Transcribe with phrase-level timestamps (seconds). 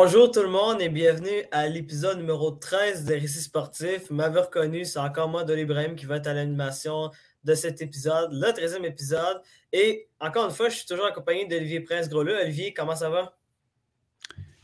[0.00, 4.10] Bonjour tout le monde et bienvenue à l'épisode numéro 13 des Récits sportifs.
[4.10, 7.10] M'avez reconnu, c'est encore moi, Dolly Ibrahim, qui va être à l'animation
[7.42, 9.42] de cet épisode, le 13e épisode.
[9.72, 12.38] Et encore une fois, je suis toujours accompagné d'Olivier Prince-Groleux.
[12.40, 13.36] Olivier, comment ça va?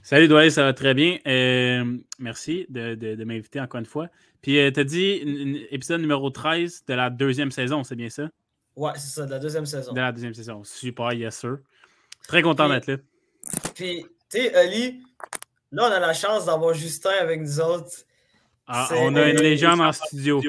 [0.05, 1.19] Salut Doyle, ça va très bien.
[1.27, 4.11] Euh, merci de, m'inviter encore une fois.
[4.41, 8.29] Puis euh, tu as dit épisode numéro 13 de la deuxième saison, c'est bien ça?
[8.77, 9.93] Ouais, c'est ça, de la deuxième saison.
[9.95, 10.63] De la deuxième saison.
[10.63, 11.59] Super, yes sir.
[12.29, 12.99] Très content d'être là.
[13.75, 15.03] Puis, tu sais, Oli,
[15.71, 18.05] là, on a la chance d'avoir Justin avec nous autres.
[18.67, 20.41] Ah, on a une légende en studio.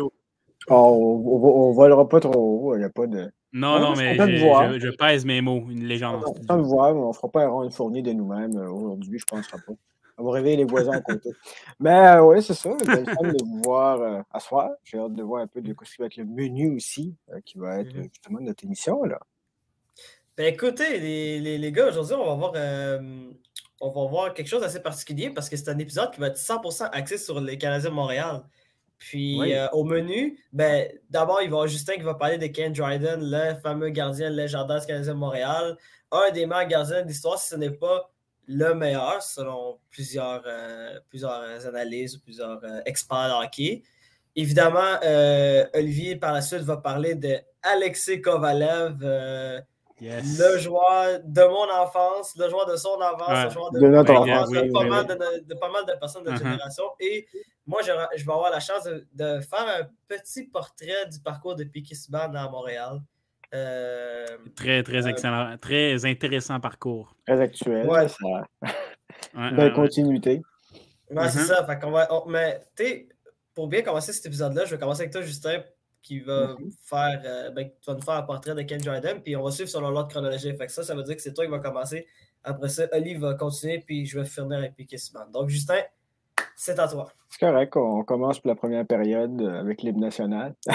[0.68, 2.34] Oh, on ne volera pas trop
[2.70, 3.32] haut, il n'y a pas de.
[3.54, 6.24] Non, non, mais je, je, pèse mes mots, une légende.
[6.24, 6.48] en studio.
[6.50, 9.38] On voir, mais on ne fera pas un fourni de nous-mêmes euh, aujourd'hui, je ne
[9.38, 9.74] penserai pas.
[10.18, 11.30] On va réveiller les voisins à côté.
[11.80, 12.72] Mais euh, oui, c'est ça.
[12.86, 14.70] J'ai hâte de vous voir euh, à soir.
[14.86, 17.14] J'ai hâte de voir un peu de ce qui va être le menu aussi,
[17.44, 18.10] qui va être mm-hmm.
[18.14, 19.04] justement notre émission.
[19.04, 19.20] Là.
[20.38, 22.54] Ben écoutez, les, les, gars, aujourd'hui, on va voir
[23.82, 26.38] on va voir quelque chose d'assez particulier parce que c'est un épisode qui va être
[26.38, 28.44] 100% axé sur les Canadiens de Montréal.
[28.98, 32.48] Puis euh, au menu, ben, d'abord, il va y avoir Justin qui va parler de
[32.48, 35.78] Ken Dryden, le fameux gardien légendaire du Canadien de Montréal.
[36.12, 38.10] Un des meilleurs gardiens de l'histoire, si ce n'est pas
[38.48, 43.84] le meilleur, selon plusieurs, euh, plusieurs analyses ou plusieurs euh, experts hockey.
[44.38, 45.00] Évidemment,
[45.74, 48.98] Olivier, par la suite, va parler de Alexei Kovalev
[50.02, 54.50] le joueur de mon enfance, le joueur de son enfance, le joueur de, notre enfance,
[54.50, 56.52] de, pas mal de, personnes de notre uh-huh.
[56.52, 56.84] génération.
[57.00, 57.28] Et
[57.66, 61.64] moi, je, je, vais avoir la chance de, faire un petit portrait du parcours de
[61.64, 63.00] Piquet Subban à Montréal.
[63.54, 67.16] Euh, très, très euh, excellent, très intéressant parcours.
[67.26, 67.88] Très actuel.
[67.88, 68.72] Ouais, ça.
[69.34, 70.42] Belle continuité.
[71.10, 71.46] Ouais, c'est uh-huh.
[71.46, 71.66] ça.
[71.66, 73.08] Fait va, mais, tu
[73.54, 75.64] pour bien commencer cet épisode-là, je vais commencer avec toi, Justin,
[76.06, 76.72] qui va mhm.
[76.84, 79.50] faire, euh, ben, tu vas nous faire un portrait de Ken Jordan, puis on va
[79.50, 80.56] suivre selon l'ordre chronologique.
[80.56, 82.06] Fait que ça, ça veut dire que c'est toi qui va commencer.
[82.44, 84.98] Après ça, Oli va continuer, puis je vais finir avec Piquet
[85.34, 85.82] Donc, Justin,
[86.56, 87.08] c'est à toi.
[87.30, 90.54] C'est correct, on commence pour la première période euh, avec l'hymne national.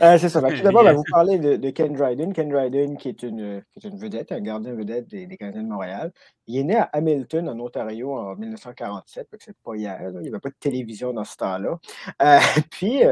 [0.00, 0.40] Euh, c'est ça.
[0.40, 2.32] Tout d'abord, on va vous parler de, Ken Dryden.
[2.32, 5.62] Ken Dryden, qui est, une, qui est une vedette, un gardien vedette des, des, Canadiens
[5.62, 6.12] de Montréal.
[6.46, 9.28] Il est né à Hamilton, en Ontario, en 1947.
[9.40, 10.00] C'est pas hier.
[10.14, 11.78] Il n'y avait pas de télévision dans ce temps-là.
[12.70, 13.02] puis,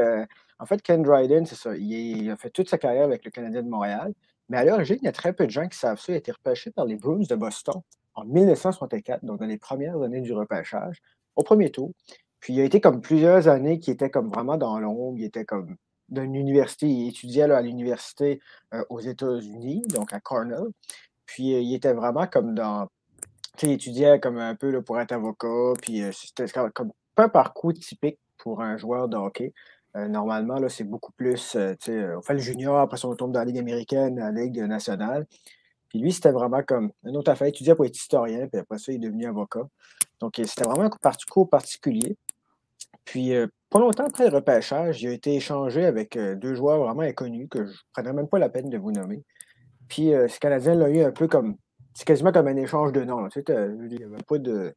[0.59, 1.75] en fait, Ken Dryden, c'est ça.
[1.75, 4.13] Il, a fait toute sa carrière avec le Canadien de Montréal.
[4.49, 6.11] Mais à l'origine, il y a très peu de gens qui savent ça.
[6.11, 7.81] Il a été repêché par les Bruins de Boston
[8.15, 11.01] en 1964, donc dans les premières années du repêchage,
[11.35, 11.91] au premier tour.
[12.39, 15.17] Puis il a été comme plusieurs années qui était comme vraiment dans l'ombre.
[15.17, 15.77] Il était comme
[16.09, 16.87] d'une université.
[16.87, 18.41] Il étudiait à l'université
[18.73, 20.67] euh, aux États-Unis, donc à Cornell.
[21.25, 22.87] Puis euh, il était vraiment comme dans.
[23.57, 25.73] Tu étudiait comme un peu là, pour être avocat.
[25.81, 29.53] Puis euh, c'était comme pas un parcours typique pour un joueur de hockey.
[29.95, 33.13] Euh, normalement, là, c'est beaucoup plus, euh, euh, on fait le junior, après ça, on
[33.13, 35.27] dans la Ligue américaine, la Ligue nationale.
[35.89, 37.47] Puis lui, c'était vraiment comme un autre affaire.
[37.47, 39.67] Il étudiait pour être historien, puis après ça, il est devenu avocat.
[40.19, 42.17] Donc, c'était vraiment un parcours particulier.
[43.05, 43.33] Puis,
[43.69, 47.65] pas longtemps après le repêchage, il a été échangé avec deux joueurs vraiment inconnus que
[47.65, 49.23] je ne prendrais même pas la peine de vous nommer.
[49.87, 51.57] Puis, ce Canadien l'a eu un peu comme.
[51.93, 53.27] C'est quasiment comme un échange de noms.
[53.27, 54.73] Il y avait pas de.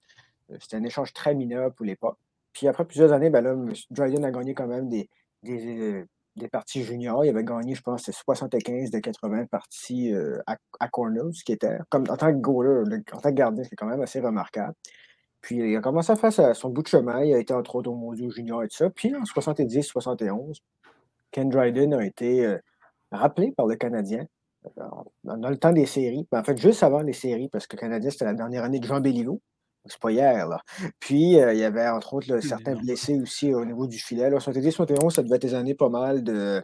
[0.61, 2.19] C'était un échange très mineur pour l'époque.
[2.57, 3.55] Puis après plusieurs années, ben là,
[3.91, 5.11] Dryden a gagné quand même des,
[5.43, 6.07] des,
[6.37, 7.23] des, parties juniors.
[7.23, 11.77] Il avait gagné, je pense, 75 de 80 parties euh, à, Cornell, ce qui était,
[11.91, 14.73] comme, en tant que goaler, en tant que gardien, c'est quand même assez remarquable.
[15.43, 17.23] Puis il a commencé à faire son bout de chemin.
[17.23, 18.89] Il a été entre autres au Mondial Junior et tout ça.
[18.89, 20.61] Puis en 70-71,
[21.33, 22.57] Ken Dryden a été euh,
[23.13, 24.25] rappelé par le Canadien
[25.25, 26.27] dans le temps des séries.
[26.33, 28.81] Ben, en fait, juste avant les séries, parce que le Canadien, c'était la dernière année
[28.81, 29.43] de Jean Béliveau.
[29.89, 30.61] C'est pas hier, là.
[31.01, 34.31] Puis, euh, il y avait, entre autres, certains blessés aussi au niveau du filet.
[34.31, 34.39] Là.
[34.39, 36.63] 70-71, ça devait être des années pas mal de.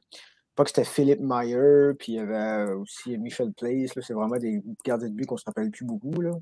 [0.55, 3.93] Pas que c'était Philippe Meyer, puis il y avait aussi Michel Place.
[4.03, 6.21] C'est vraiment des gardiens de but qu'on ne se rappelle plus beaucoup.
[6.21, 6.33] Là.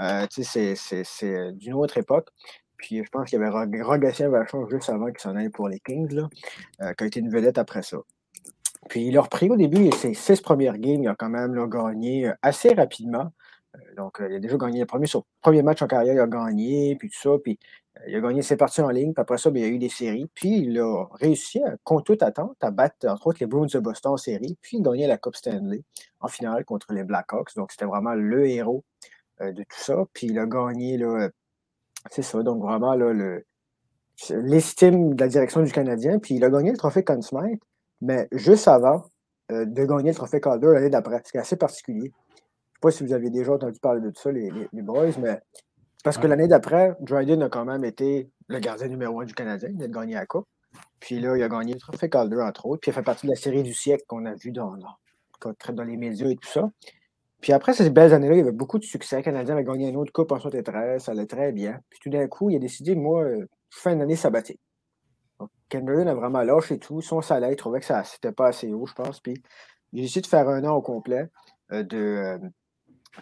[0.00, 2.30] Euh, c'est d'une autre époque.
[2.78, 5.80] Puis je pense qu'il y avait Rogatien Vachon juste avant qu'il s'en aille pour les
[5.80, 6.28] Kings, là,
[6.80, 7.98] euh, qui a été une vedette après ça.
[8.88, 12.32] Puis il a repris au début ses six premières games, il a quand même gagné
[12.40, 13.32] assez rapidement.
[13.78, 15.06] Euh, donc, euh, il a déjà gagné le premier,
[15.40, 17.58] premier match en carrière, il a gagné, puis tout ça, puis
[17.98, 19.74] euh, il a gagné ses parties en ligne, puis après ça, ben, il y a
[19.74, 23.46] eu des séries, puis il a réussi, contre toute attente, à battre, entre autres, les
[23.46, 25.82] Bruins de Boston en série, puis gagner la Coupe Stanley
[26.20, 27.54] en finale contre les Blackhawks.
[27.56, 28.84] Donc, c'était vraiment le héros
[29.40, 30.04] de tout ça.
[30.12, 30.98] Puis il a gagné,
[32.10, 32.94] c'est ça, donc vraiment,
[34.30, 37.62] l'estime de la direction du Canadien, puis il a gagné le trophée Conn Smythe,
[38.00, 39.04] mais juste avant
[39.50, 42.12] de gagner le trophée Calder l'année d'après, ce qui est assez particulier
[42.78, 45.40] sais pas si vous avez déjà entendu parler de ça, les, les, boys, mais
[46.04, 49.70] parce que l'année d'après, Dryden a quand même été le gardien numéro un du Canadien.
[49.74, 50.46] Il a gagné la Coupe.
[51.00, 52.80] Puis là, il a gagné le trophée Calder, entre autres.
[52.80, 55.72] Puis il a fait partie de la série du siècle qu'on a vu dans, dans,
[55.72, 56.70] dans les médias et tout ça.
[57.40, 59.16] Puis après ces belles années-là, il y avait beaucoup de succès.
[59.16, 61.80] Le Canadien avait gagné une autre coupe en 73, ça allait très bien.
[61.90, 64.60] Puis tout d'un coup, il a décidé, moi, euh, je fais une année sabbatique.
[65.38, 67.00] Donc, a vraiment lâché tout.
[67.00, 69.20] Son salaire, il trouvait que ça c'était pas assez haut, je pense.
[69.20, 69.34] Puis
[69.92, 71.28] il a décidé de faire un an au complet
[71.72, 72.40] euh, de.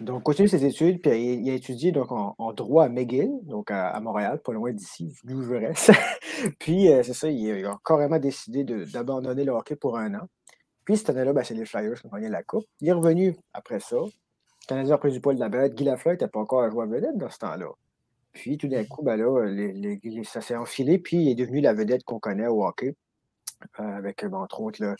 [0.00, 3.70] Euh, donc, continue ses études, puis il, a étudié donc, en, droit à McGill, donc
[3.70, 5.42] à, Montréal, pas loin d'ici, d'où
[6.58, 10.28] puis, c'est ça, il, a carrément décidé d'abandonner le hockey pour un an.
[10.84, 12.64] Puis cette année-là, ben, c'est les Flyers qui ont gagné la Coupe.
[12.80, 13.96] Il est revenu après ça.
[13.96, 15.74] Le Canadien a pris du poil de la bête.
[15.74, 17.68] Guy Lafleur n'était pas encore à jouer à vedette dans ce temps-là.
[18.32, 19.46] Puis tout d'un coup, ben là,
[20.24, 22.94] ça s'est enfilé, puis il est devenu la vedette qu'on connaît au hockey.
[23.80, 24.94] Euh, avec, ben, entre autres,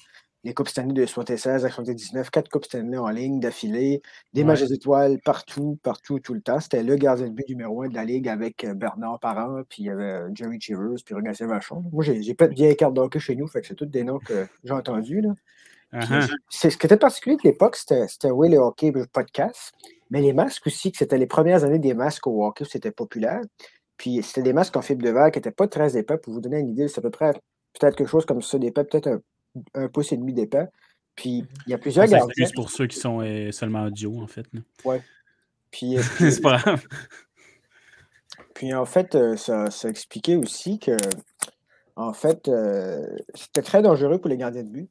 [0.47, 4.01] les Coupes Stanley de 76 à 79, quatre Coupes Stanley en ligne d'affilée,
[4.33, 6.61] des matchs d'étoiles partout, partout, tout le temps.
[6.61, 9.83] C'était le gardien de but numéro un de la Ligue avec euh, Bernard Parent, puis
[9.83, 11.83] il y avait euh, Jerry Cheevers, puis Rogatien Vachon.
[11.93, 14.21] Moi, j'ai pas de vieille carte d'hockey chez nous, fait que c'est tous des noms
[14.21, 15.21] que j'ai entendus.
[15.21, 15.35] Là.
[15.93, 16.33] Uh-huh.
[16.49, 19.75] C'est ce qui était particulier de l'époque, c'était oui, le hockey podcast,
[20.11, 23.41] mais les masques aussi, que c'était les premières années des masques au hockey, c'était populaire.
[23.97, 26.19] Puis c'était des masques en fibre de verre qui n'étaient pas très épais.
[26.19, 27.33] Pour vous donner une idée, c'est à peu près
[27.81, 29.21] peut-être quelque chose comme ça d'épais, peut-être
[29.75, 30.69] un, pouce et demi d'épais.
[31.14, 32.47] Puis il y a plusieurs gardiens.
[32.47, 34.47] C'est pour ceux qui sont euh, seulement audio, en fait.
[34.85, 34.97] Oui.
[35.70, 36.87] Puis, euh, c'est pas grave.
[38.55, 40.97] Puis en fait, euh, ça, ça, expliquait aussi que
[41.97, 42.50] en fait,
[43.35, 44.91] c'était très dangereux pour les gardiens de but.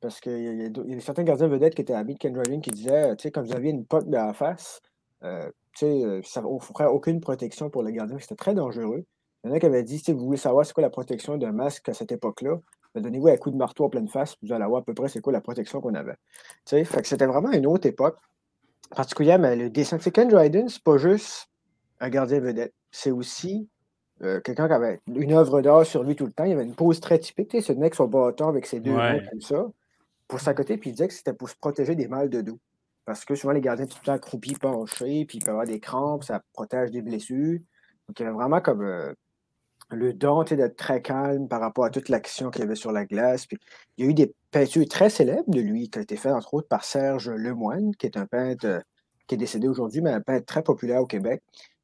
[0.00, 3.16] Parce qu'il y, a certains gardiens vedettes qui étaient amis de Ken Dryden qui disaient,
[3.16, 4.82] tu sais, quand vous aviez une pote de la face,
[5.22, 8.18] euh, tu sais, ça n'offrait aucune protection pour le gardien.
[8.18, 9.06] C'était très dangereux.
[9.42, 11.38] Il y en a qui avaient dit, si vous voulez savoir c'est quoi la protection
[11.38, 12.60] d'un masque à cette époque-là,
[12.94, 15.20] donnez-vous un coup de marteau en pleine face, vous allez voir à peu près c'est
[15.20, 16.16] quoi la protection qu'on avait.
[16.66, 18.18] Fait que c'était vraiment une autre époque.
[18.94, 19.98] Particulièrement, le dessin.
[19.98, 21.48] Ken Dryden, c'est pas juste
[22.00, 22.74] un gardien vedette.
[22.90, 23.68] C'est aussi
[24.22, 26.44] euh, quelqu'un qui avait une œuvre d'art sur lui tout le temps.
[26.44, 27.48] Il avait une pose très typique.
[27.48, 29.66] Tu sais, ce mec sur bâton avec ses deux mains comme ça
[30.28, 32.58] pour sa côté, puis il disait que c'était pour se protéger des mâles de dos.
[33.04, 35.80] Parce que souvent, les gardiens tout le temps accroupis, penchés, puis ils peuvent avoir des
[35.80, 37.58] crampes, ça protège des blessures.
[38.08, 39.12] Donc, il y avait vraiment comme euh,
[39.90, 43.04] le don d'être très calme par rapport à toute l'action qu'il y avait sur la
[43.04, 43.46] glace.
[43.96, 46.54] Il y a eu des peintures très célèbres de lui qui ont été faites, entre
[46.54, 48.80] autres, par Serge Lemoine, qui est un peintre euh,
[49.26, 51.42] qui est décédé aujourd'hui, mais un peintre très populaire au Québec.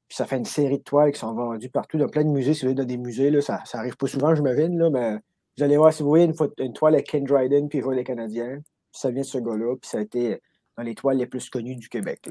[0.09, 2.55] Puis ça fait une série de toiles qui sont vendues partout dans plein de musées.
[2.55, 4.91] Si vous allez dans des musées, là, ça, ça arrive pas souvent, je me là,
[4.91, 5.19] mais
[5.57, 8.61] vous allez voir, si vous voyez une, toile avec Ken Dryden puis les Canadiens,
[8.93, 10.41] ça vient de ce gars-là, puis ça a été
[10.77, 12.29] dans les toiles les plus connues du Québec.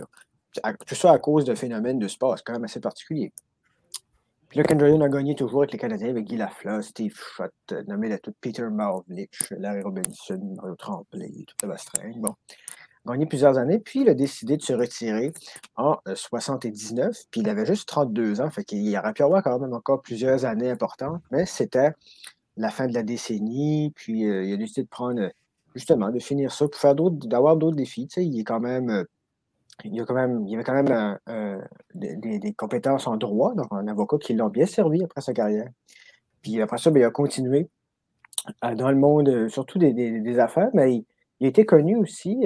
[0.86, 3.32] Tout ça à cause d'un phénomène de sport, c'est quand même assez particulier.
[4.50, 7.54] Puis là, Ken a gagné toujours avec les Canadiens, avec Guy Lafleur, Steve Schott,
[7.88, 12.20] nommé la toute Peter Maravlich, Larry Robinson, Mario Tremblay, toute la bastringue.
[12.20, 12.34] Bon.
[13.06, 15.32] Gagné plusieurs années, puis il a décidé de se retirer
[15.76, 19.60] en 79, euh, puis il avait juste 32 ans, fait qu'il aurait pu avoir quand
[19.60, 21.92] même encore plusieurs années importantes, mais c'était
[22.58, 25.30] la fin de la décennie, puis euh, il a décidé de prendre,
[25.76, 28.08] justement, de finir ça pour faire d'autres, d'avoir d'autres défis.
[28.08, 29.06] Tu sais, il est quand même.
[29.86, 31.62] Euh, il, a quand même, il avait quand même euh,
[31.96, 35.70] des, compétences en droit, donc un avocat qui l'a bien servi après sa carrière.
[36.42, 37.70] Puis après ça, ben, il a continué
[38.62, 41.04] dans le monde, surtout des, affaires, mais
[41.40, 42.38] il, a été connu aussi,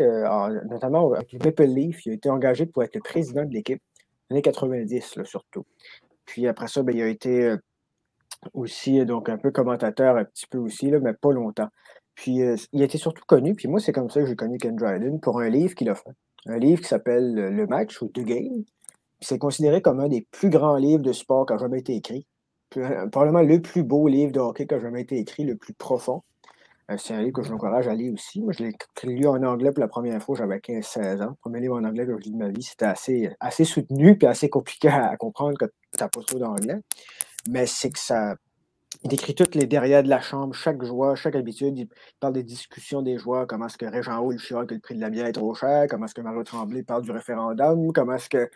[0.70, 2.06] notamment avec Maple Leaf.
[2.06, 3.82] Il a été engagé pour être le président de l'équipe,
[4.32, 5.66] années 90 là, surtout.
[6.26, 7.56] Puis après ça, ben, il a été
[8.54, 11.70] aussi, donc un peu commentateur un petit peu aussi, là, mais pas longtemps.
[12.16, 14.58] Puis euh, il a été surtout connu, puis moi, c'est comme ça que j'ai connu
[14.58, 16.12] Ken Dryden pour un livre qu'il a fait.
[16.48, 18.64] Un livre qui s'appelle Le Match ou The Game.
[19.22, 22.26] C'est considéré comme un des plus grands livres de sport qui a jamais été écrit.
[22.78, 25.74] Euh, probablement le plus beau livre de hockey qui a jamais été écrit, le plus
[25.74, 26.22] profond.
[26.92, 28.42] Euh, c'est un livre que je l'encourage à lire aussi.
[28.42, 28.74] Moi, je l'ai
[29.04, 31.30] lu en anglais pour la première fois, j'avais 15-16 ans.
[31.30, 34.18] Le premier livre en anglais que je lis de ma vie, c'était assez, assez soutenu
[34.18, 36.80] puis assez compliqué à, comprendre quand tu n'as pas trop d'anglais
[37.50, 38.36] mais c'est que ça.
[39.06, 41.78] Il décrit toutes les derrière de la chambre, chaque joueur, chaque habitude.
[41.78, 41.90] Il
[42.22, 45.02] parle des discussions des joueurs, comment est-ce que Régent Hall chiale que le prix de
[45.02, 48.30] la bière est trop cher, comment est-ce que Mario Tremblay parle du référendum, comment est-ce
[48.30, 48.50] que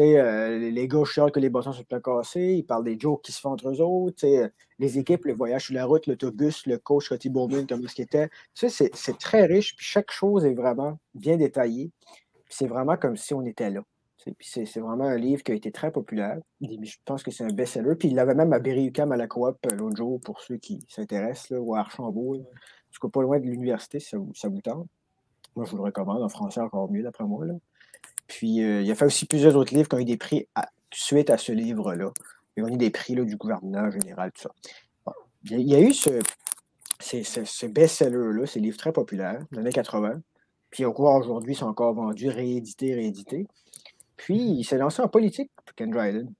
[0.00, 3.32] euh, les gars chialent que les bâtons sont plein cassés, il parle des jokes qui
[3.32, 4.48] se font entre eux autres, euh,
[4.78, 8.04] les équipes, le voyage sur la route, l'autobus, le coach Scotty Bowman, comment est-ce qu'il
[8.04, 8.28] était.
[8.52, 11.90] C'est très riche, puis chaque chose est vraiment bien détaillée.
[12.50, 13.80] C'est vraiment comme si on était là.
[14.40, 16.38] C'est vraiment un livre qui a été très populaire.
[16.60, 17.94] Je pense que c'est un best-seller.
[17.96, 20.84] Puis il l'avait même à Berry-UQAM à la coop euh, l'autre jour pour ceux qui
[20.88, 22.36] s'intéressent, ou à Archambault.
[22.36, 22.44] En
[22.92, 24.86] tout pas loin de l'université, ça, ça, vous tente.
[25.54, 26.22] Moi, je vous le recommande.
[26.22, 27.44] En français, encore mieux, d'après moi.
[28.26, 30.48] Puis euh, il a fait aussi plusieurs autres livres qui ont eu des prix
[30.92, 32.10] suite à ce livre-là.
[32.56, 34.50] Il a eu des prix là, du gouvernement général, tout ça.
[35.44, 36.20] Il, y a, eu ce,
[36.98, 40.20] ce best-seller-là, ces livres très populaires, des années 80.
[40.70, 43.46] Puis cours aujourd'hui, ils sont encore vendus, réédités, réédités.
[44.16, 46.32] Puis, il s'est lancé en politique, Ken Dryden.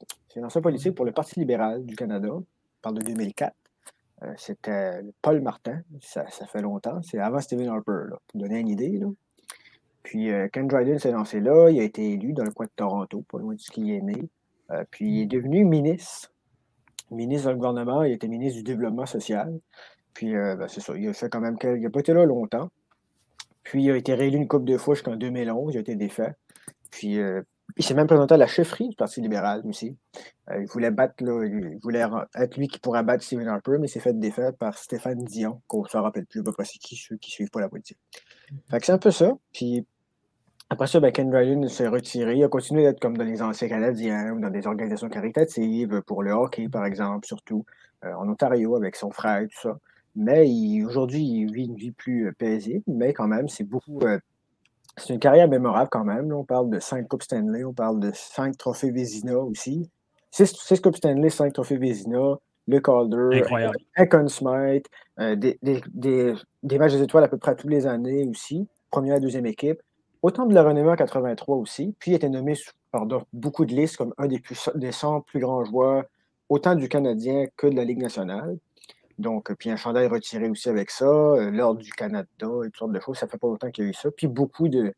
[0.00, 2.30] Il s'est lancé en politique pour le Parti libéral du Canada.
[2.82, 3.54] Parle de 2004.
[4.22, 5.82] Euh, c'était Paul Martin.
[6.00, 7.02] Ça, fait longtemps.
[7.02, 9.00] C'est avant Stephen Harper, pour donner une idée.
[10.02, 13.22] Puis Ken Dryden s'est lancé là, il a été élu dans le coin de Toronto,
[13.22, 14.28] pas loin de ce qu'il est né.
[14.90, 16.30] puis il est devenu ministre.
[17.10, 19.58] Ministre le gouvernement, il était ministre du développement social.
[20.12, 22.68] Puis ben, c'est ça, il a fait quand même il n'a pas été là longtemps.
[23.62, 26.34] Puis il a été réélu une coupe de fois jusqu'en 2011, il a été défait.
[26.94, 27.18] Puis
[27.76, 29.96] il s'est même présenté à la chefferie du Parti libéral aussi.
[30.50, 33.90] Euh, il voulait battre, il voulait être lui qui pourrait battre Stephen Harper, mais il
[33.90, 37.16] s'est fait défaire par Stéphane Dion, qu'on ne se rappelle plus, pas c'est qui ceux
[37.16, 37.98] qui ne suivent pas la politique.
[38.70, 39.32] Fait que c'est un peu ça.
[39.52, 39.86] Puis
[40.70, 42.36] après ça, ben, Ken Dryden s'est retiré.
[42.36, 46.22] Il a continué d'être comme dans les anciens Canadiens ou dans des organisations caritatives, pour
[46.22, 47.64] le hockey, par exemple, surtout
[48.04, 49.78] euh, en Ontario avec son frère et tout ça.
[50.16, 50.46] Mais
[50.84, 53.98] aujourd'hui, il vit une vie plus euh, paisible, mais quand même, c'est beaucoup
[54.96, 56.32] c'est une carrière mémorable quand même.
[56.32, 59.90] on parle de cinq Coupes Stanley, on parle de cinq trophées Vézina aussi.
[60.30, 63.42] Six, Coupes Stanley, cinq trophées Vézina, le Calder,
[63.96, 64.86] un Conn Smite,
[65.20, 65.58] euh, des,
[66.78, 68.66] matchs des étoiles à peu près tous les années aussi.
[68.90, 69.80] Première, deuxième équipe.
[70.22, 71.94] Autant de la renommée en 83 aussi.
[71.98, 72.54] Puis il a été nommé
[72.90, 76.04] par beaucoup de listes comme un des, plus, des 100 plus grands joueurs,
[76.48, 78.56] autant du Canadien que de la Ligue nationale.
[79.18, 82.92] Donc, puis un chandail retiré aussi avec ça, euh, l'Ordre du Canada et toutes sortes
[82.92, 83.18] de choses.
[83.18, 84.10] Ça fait pas longtemps qu'il y a eu ça.
[84.10, 84.92] Puis beaucoup de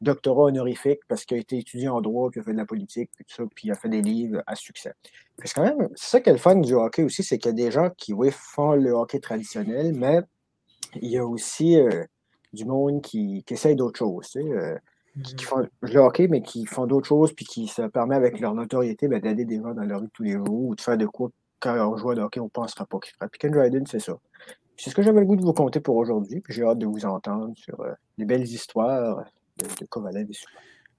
[0.00, 2.64] doctorats honorifiques parce qu'il a été étudié en droit, puis il a fait de la
[2.64, 4.94] politique, puis tout ça, puis il a fait des livres à succès.
[5.36, 7.54] Parce quand même, c'est ça qui est le fun du hockey aussi, c'est qu'il y
[7.54, 10.20] a des gens qui, oui, font le hockey traditionnel, mais
[11.00, 12.04] il y a aussi euh,
[12.52, 14.76] du monde qui, qui essaye d'autres choses, tu sais, euh,
[15.22, 15.42] qui, mm-hmm.
[15.42, 19.06] font le hockey, mais qui font d'autres choses, puis qui se permet avec leur notoriété
[19.06, 21.30] ben, d'aider des gens dans leur vie tous les jours ou de faire de quoi
[21.60, 23.28] quand on joue à hockey, on ne pensera pas qu'il ferait.
[23.28, 24.16] Puis Ken Dryden, c'est ça.
[24.76, 26.40] C'est ce que j'avais le goût de vous conter pour aujourd'hui.
[26.40, 29.24] Puis j'ai hâte de vous entendre sur euh, les belles histoires
[29.58, 30.34] de, Kovalev et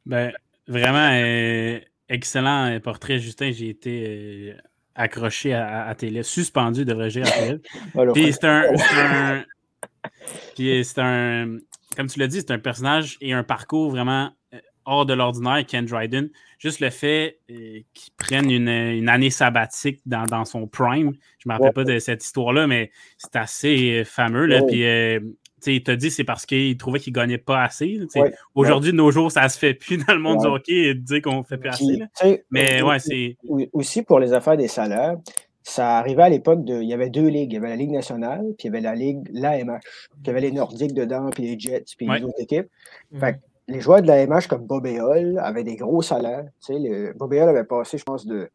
[0.06, 0.32] Ben,
[0.68, 3.52] vraiment, euh, excellent portrait, Justin.
[3.52, 4.58] J'ai été euh,
[4.94, 9.44] accroché à, à, tes suspendu, de dire, à tes Puis c'est un.
[10.56, 11.58] Puis c'est un.
[11.98, 14.32] Comme tu l'as dit, c'est un personnage et un parcours vraiment
[14.92, 16.30] hors de l'ordinaire, Ken Dryden.
[16.60, 21.14] Juste le fait euh, qu'il prenne une, année sabbatique dans, son prime.
[21.40, 24.46] Je ne me rappelle pas de cette histoire-là, mais c'est assez euh, fameux.
[24.46, 24.62] Là.
[24.62, 25.20] Puis, euh,
[25.66, 28.00] il t'a dit c'est parce qu'il trouvait qu'il ne gagnait pas assez.
[28.56, 31.00] Aujourd'hui, de nos jours, ça se fait plus dans le monde du hockey et de
[31.00, 32.44] dire qu'on ne fait plus assez.
[32.50, 33.38] Mais ouais, c'est.
[33.74, 35.18] Aussi pour les affaires des salaires,
[35.64, 36.82] ça arrivait à l'époque de.
[36.82, 37.52] Il y avait deux ligues.
[37.52, 39.80] Il y avait la Ligue nationale, puis il y avait la Ligue, l'AMH.
[39.82, 42.68] Puis il y avait les Nordiques dedans, puis les Jets, puis les autres équipes.
[43.20, 46.46] Fait les joueurs de la MH comme Bob Hall avaient des gros salaires.
[46.66, 48.50] Tu sais, le, Bob avait passé, je pense, de.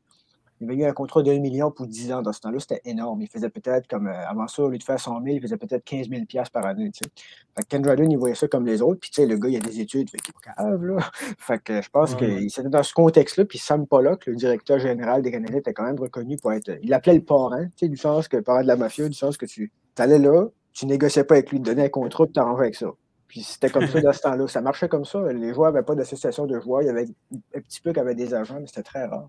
[0.59, 2.59] Il avait eu un contrat de 1 million pour 10 ans dans ce temps-là.
[2.59, 3.21] C'était énorme.
[3.21, 4.07] Il faisait peut-être comme.
[4.07, 6.65] Euh, avant ça, au lieu de faire 100 000, il faisait peut-être 15 000 par
[6.65, 6.91] année.
[6.93, 7.11] Tu sais.
[7.55, 8.99] Fait que Ken Dryden, il voyait ça comme les autres.
[9.01, 10.09] Puis, tu sais, le gars, il a des études.
[10.09, 10.97] Fait qu'il est pas là.
[11.39, 13.45] Fait que je pense qu'il était dans ce contexte-là.
[13.45, 16.71] Puis, Sam Pollock, le directeur général des Canadiens, était quand même reconnu pour être.
[16.83, 19.37] Il l'appelait le parrain, tu sais, du sens que parrain de la mafia, du sens
[19.37, 22.35] que tu allais là, tu négociais pas avec lui, tu donnais un contrat, puis tu
[22.35, 22.89] t'arrangeais avec ça.
[23.29, 24.49] Puis c'était comme ça dans ce temps-là.
[24.49, 25.33] Ça marchait comme ça.
[25.33, 26.83] Les joueurs n'avaient pas d'association de joueurs.
[26.83, 27.07] Il y avait
[27.55, 29.29] un petit peu qui avaient des agents, mais c'était très rare.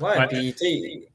[0.00, 1.10] Ouais, puis tu sais.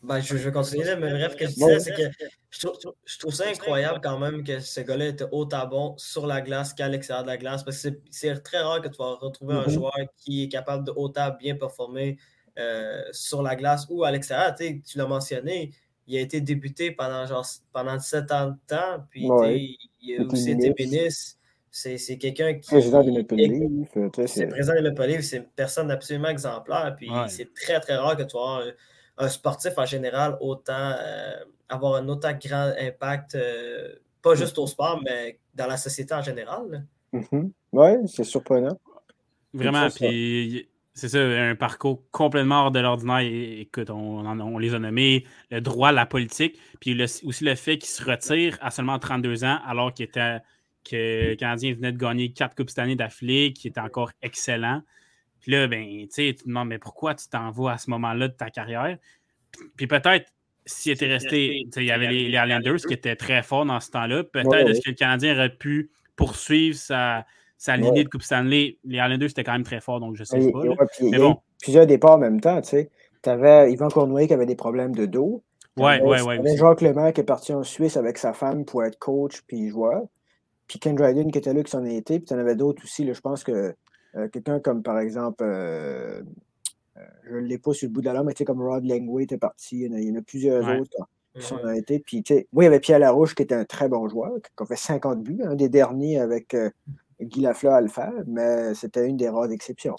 [0.00, 2.02] Ben, je, vais continuer, mais bref, ce que je disais, c'est que
[2.50, 6.72] je trouve, ça incroyable quand même que ce gars-là était autant bon sur la glace
[6.72, 9.64] qu'à l'extérieur de la glace, parce que c'est très rare que tu vas retrouver un
[9.64, 9.70] mm-hmm.
[9.70, 12.16] joueur qui est capable de autant bien performer
[12.58, 14.54] euh, sur la glace ou à l'extérieur.
[14.54, 15.72] Tu l'as mentionné,
[16.08, 19.28] il a été débuté pendant genre pendant 7 ans de temps, puis
[20.00, 21.36] il a aussi été ministre.
[21.70, 22.70] C'est quelqu'un qui.
[22.70, 23.36] Président de Maple
[24.26, 26.94] C'est président de c'est une personne absolument exemplaire.
[26.96, 28.74] Puis c'est très, très rare que tu aies
[29.18, 31.34] un, sportif en général autant euh,
[31.68, 36.22] avoir un autant grand impact, euh, pas juste au sport, mais dans la société en
[36.22, 36.86] général.
[37.12, 37.50] Mm-hmm.
[37.72, 38.78] Oui, c'est surprenant.
[39.52, 39.88] Vraiment.
[39.90, 43.20] Puis c'est ça, un parcours complètement hors de l'ordinaire.
[43.20, 47.88] Écoute, on, on, les a nommés, le droit, la politique, puis aussi le fait qu'il
[47.88, 50.38] se retire à seulement 32 ans, alors qu'il était
[50.84, 54.82] que le Canadien venait de gagner quatre Coupes cette année d'affilée, qui était encore excellent.
[55.40, 57.90] Puis là, ben, tu sais, tu te demandes, mais pourquoi tu t'en vas à ce
[57.90, 58.98] moment-là de ta carrière?
[59.76, 60.32] Puis peut-être,
[60.66, 63.90] s'il était resté, il y avait les, les Islanders qui étaient très forts dans ce
[63.92, 67.24] temps-là, peut-être est-ce que le Canadien aurait pu poursuivre sa,
[67.58, 70.52] sa lignée de Coupe Stanley, les Islanders, c'était quand même très fort, donc je sais
[70.52, 70.60] pas.
[71.02, 71.38] mais bon.
[71.60, 72.90] plusieurs départs en même temps, tu sais.
[73.22, 75.42] Tu avais Yvan Cournoyer qui avait des problèmes de dos.
[75.76, 76.42] Ouais, ouais, ouais.
[76.42, 79.68] Tu Jean Clément qui est parti en Suisse avec sa femme pour être coach puis
[79.68, 80.02] joueur.
[80.68, 82.18] Puis Ken Dryden qui était là, qui s'en a été.
[82.20, 83.04] Puis tu en avais d'autres aussi.
[83.04, 83.74] Là, je pense que
[84.14, 86.22] euh, quelqu'un comme, par exemple, euh,
[86.96, 88.62] euh, je ne l'ai pas sur le bout de la langue, mais tu sais, comme
[88.62, 89.80] Rod Langway était parti.
[89.80, 91.98] Il y en a, plusieurs autres qui s'en ont été.
[91.98, 94.32] Puis, tu sais, oui, il y avait Pierre Larouche qui était un très bon joueur,
[94.42, 96.54] qui a fait 50 buts, un des derniers avec
[97.20, 99.96] Guy Lafleur à le faire, mais c'était une des rares exceptions.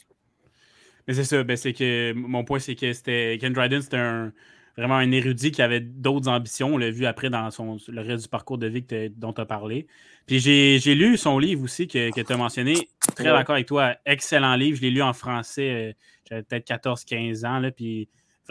[1.08, 4.32] Mais c'est ça, ben c'est que mon point, c'est que c'était Ken Dryden, c'était un
[4.80, 6.76] vraiment un érudit qui avait d'autres ambitions.
[6.76, 8.86] On l'a vu après dans son, le reste du parcours de vie
[9.16, 9.88] dont tu as parlé.
[10.26, 12.90] Puis j'ai lu son livre aussi que, que tu as mentionné.
[13.16, 13.96] Très d'accord avec toi.
[14.06, 14.78] Excellent livre.
[14.78, 15.70] Je l'ai lu en français.
[15.70, 15.94] Euh,
[16.30, 17.60] j'avais peut-être 14-15 ans.
[17.60, 18.10] Là, puis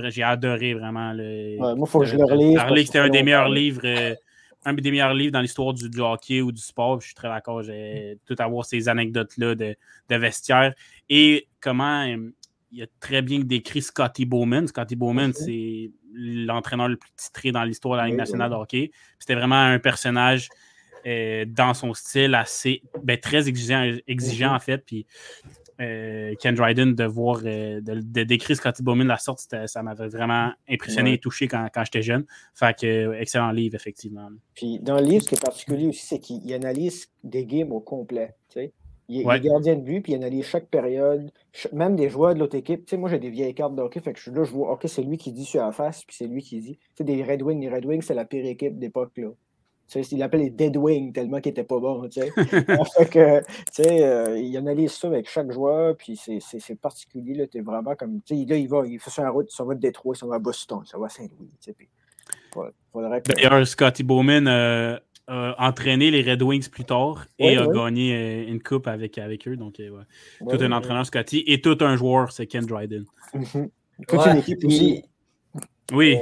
[0.08, 1.12] j'ai adoré vraiment.
[1.12, 2.86] Le, moi, il faut que je le relise.
[2.86, 3.82] C'était un des meilleurs livres.
[3.84, 4.14] Euh,
[4.64, 7.00] un des meilleurs livres dans l'histoire du, hockey ou du sport.
[7.00, 7.62] Je suis très d'accord.
[7.62, 9.76] J'ai tout à voir ces anecdotes-là de,
[10.08, 10.74] de, vestiaire.
[11.08, 12.30] Et comment euh,
[12.72, 14.66] il a très bien décrit Scotty Bowman.
[14.66, 18.90] Scotty Bowman, c'est l'entraîneur le plus titré dans l'histoire de la Ligue nationale de hockey.
[19.18, 20.48] C'était vraiment un personnage
[21.06, 24.84] euh, dans son style assez ben, très exigeant, exigeant en fait.
[24.84, 25.06] Puis
[25.80, 30.08] euh, Ken Dryden de voir euh, de, décrire Scotty Bowman de la sorte, ça m'avait
[30.08, 32.24] vraiment impressionné et touché quand, j'étais jeune.
[32.54, 34.28] Fait que excellent livre, effectivement.
[34.54, 37.80] Puis dans le livre, ce qui est particulier aussi, c'est qu'il analyse des games au
[37.80, 38.34] complet.
[39.10, 41.30] Il, est gardien de but, puis il analyse chaque période,
[41.72, 42.84] même des joueurs de l'autre équipe.
[42.84, 44.50] Tu sais, moi, j'ai des vieilles cartes de hockey, fait que je suis là, je
[44.50, 46.76] vois, OK, c'est lui qui dit sur la face, puis c'est lui qui dit.
[46.76, 49.30] Tu sais, des Red Wings, les Red Wings, c'est la pire équipe d'époque, là.
[49.88, 52.30] Tu sais, il appelle les Dead Wings tellement qu'ils n'étaient pas bons, tu sais.
[52.36, 57.44] fait que, tu sais, euh, il analyse ça avec chaque joueur, puis c'est particulier, là,
[57.52, 59.80] es vraiment comme, tu sais, là, il va, il fait sur route, ça va de
[59.80, 61.88] Détroit, ça va à Boston, ça va à Saint-Louis, tu sais, puis,
[62.94, 68.50] D'ailleurs, Scotty Bowman, euh, a entraîné les Red Wings plus tard et a gagné euh,
[68.50, 69.56] une coupe avec, avec eux.
[69.56, 73.04] Donc, tout un entraîneur, Scotty, et tout un joueur, c'est Ken Dryden.
[73.34, 73.70] Mm-hmm.
[74.08, 75.04] Toute une équipe aussi.
[75.92, 76.18] Oui.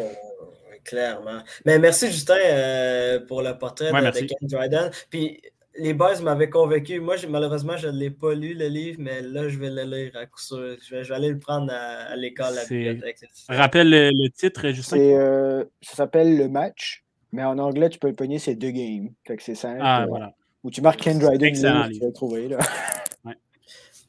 [0.87, 1.43] Clairement.
[1.65, 4.91] Mais merci, Justin, euh, pour le portrait de, Ken Dryden.
[5.11, 5.41] Puis,
[5.79, 7.01] les boys m'avaient convaincu.
[7.01, 10.13] Moi, malheureusement, je ne l'ai pas lu, le livre, mais là, je vais le lire
[10.17, 10.77] à coup sûr.
[10.83, 13.19] Je vais, aller le prendre à, l'école, à la bibliothèque.
[13.49, 15.67] Rappelle le, titre, Justin?
[15.83, 17.07] ça s'appelle Le Match.
[17.33, 19.11] Mais en anglais, tu peux le pogner, c'est deux games.
[19.27, 19.81] Fait que c'est simple.
[19.83, 20.33] Ah, euh, voilà.
[20.65, 22.49] Ou tu marques Ken Dryden, tu vas le trouver.
[22.49, 22.57] Là.
[23.25, 23.35] ouais.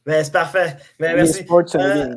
[0.06, 0.78] Ben, c'est parfait.
[1.00, 1.46] Mais merci.
[1.76, 2.16] Euh...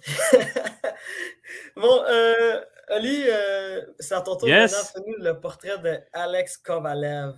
[1.76, 4.72] bon, euh, Ali, euh, c'est à ton tour yes.
[4.72, 5.04] maintenant.
[5.06, 7.34] nous le portrait de Alex Kovalev.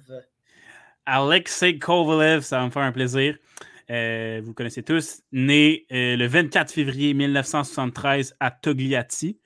[1.05, 3.37] Alexei Kovalev, ça va me faire un plaisir.
[3.91, 9.39] Euh, vous connaissez tous, né euh, le 24 février 1973 à Togliatti.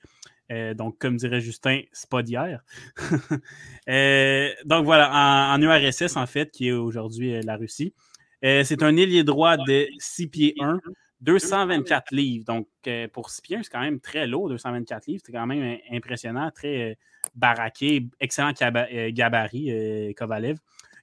[0.49, 2.63] Euh, donc, comme dirait Justin, c'est pas d'hier.
[4.65, 7.93] Donc voilà, en, URSS, en fait, qui est aujourd'hui la Russie.
[8.41, 10.79] c'est un ailier droit de 6 pieds 1,
[11.21, 12.45] 224 livres.
[12.45, 12.67] Donc,
[13.13, 15.21] pour 6 pieds 1, c'est quand même très lourd, 224 livres.
[15.25, 16.97] C'est quand même impressionnant, très
[17.35, 20.57] baraqué, excellent gabarit, Kovalev.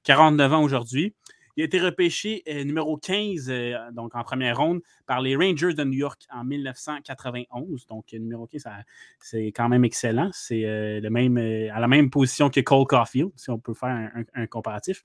[0.04, 1.14] 49 ans aujourd'hui.
[1.56, 5.74] Il a été repêché euh, numéro 15, euh, donc en première ronde, par les Rangers
[5.74, 7.86] de New York en 1991.
[7.86, 8.64] Donc, numéro 15,
[9.20, 10.30] c'est quand même excellent.
[10.32, 11.00] C'est euh,
[11.72, 15.04] à la même position que Cole Caulfield, si on peut faire un, comparatif.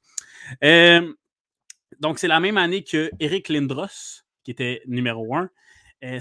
[1.99, 5.51] donc, c'est la même année que Eric Lindros, qui était numéro 1,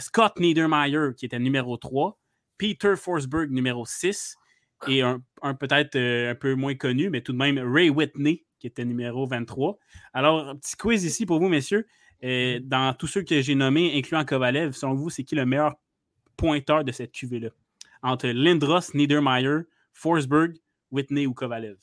[0.00, 2.20] Scott Niedermeyer, qui était numéro 3,
[2.58, 4.36] Peter Forsberg, numéro 6,
[4.86, 8.66] et un, un peut-être un peu moins connu, mais tout de même Ray Whitney, qui
[8.66, 9.78] était numéro 23.
[10.12, 11.86] Alors, un petit quiz ici pour vous, messieurs.
[12.22, 15.76] Euh, dans tous ceux que j'ai nommés, incluant Kovalev, selon vous, c'est qui le meilleur
[16.36, 17.48] pointeur de cette cuvée-là?
[18.02, 19.60] Entre Lindros, Niedermeyer,
[19.94, 20.58] Forsberg,
[20.90, 21.78] Whitney ou Kovalev?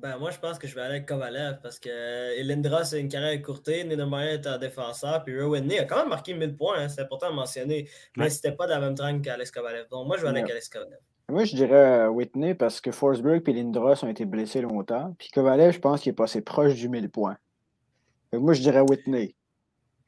[0.00, 2.98] Ben, moi, je pense que je vais aller avec Kovalev parce que euh, Lindros a
[2.98, 6.78] une carrière écourtée, Niedermeyer est un défenseur, puis Whitney a quand même marqué 1000 points,
[6.78, 9.88] hein, c'est important de mentionner, mais c'était pas de la même traîne qu'Alex Kovalev.
[9.90, 10.98] Donc, moi, je vais aller avec Alex Kovalev.
[11.30, 15.14] Moi, je dirais euh, Whitney parce que Forsberg et Lindros ont été blessés longtemps.
[15.18, 17.36] Puis Kovalev, je pense qu'il est passé proche du 1000 points.
[18.32, 19.34] moi, je dirais Whitney.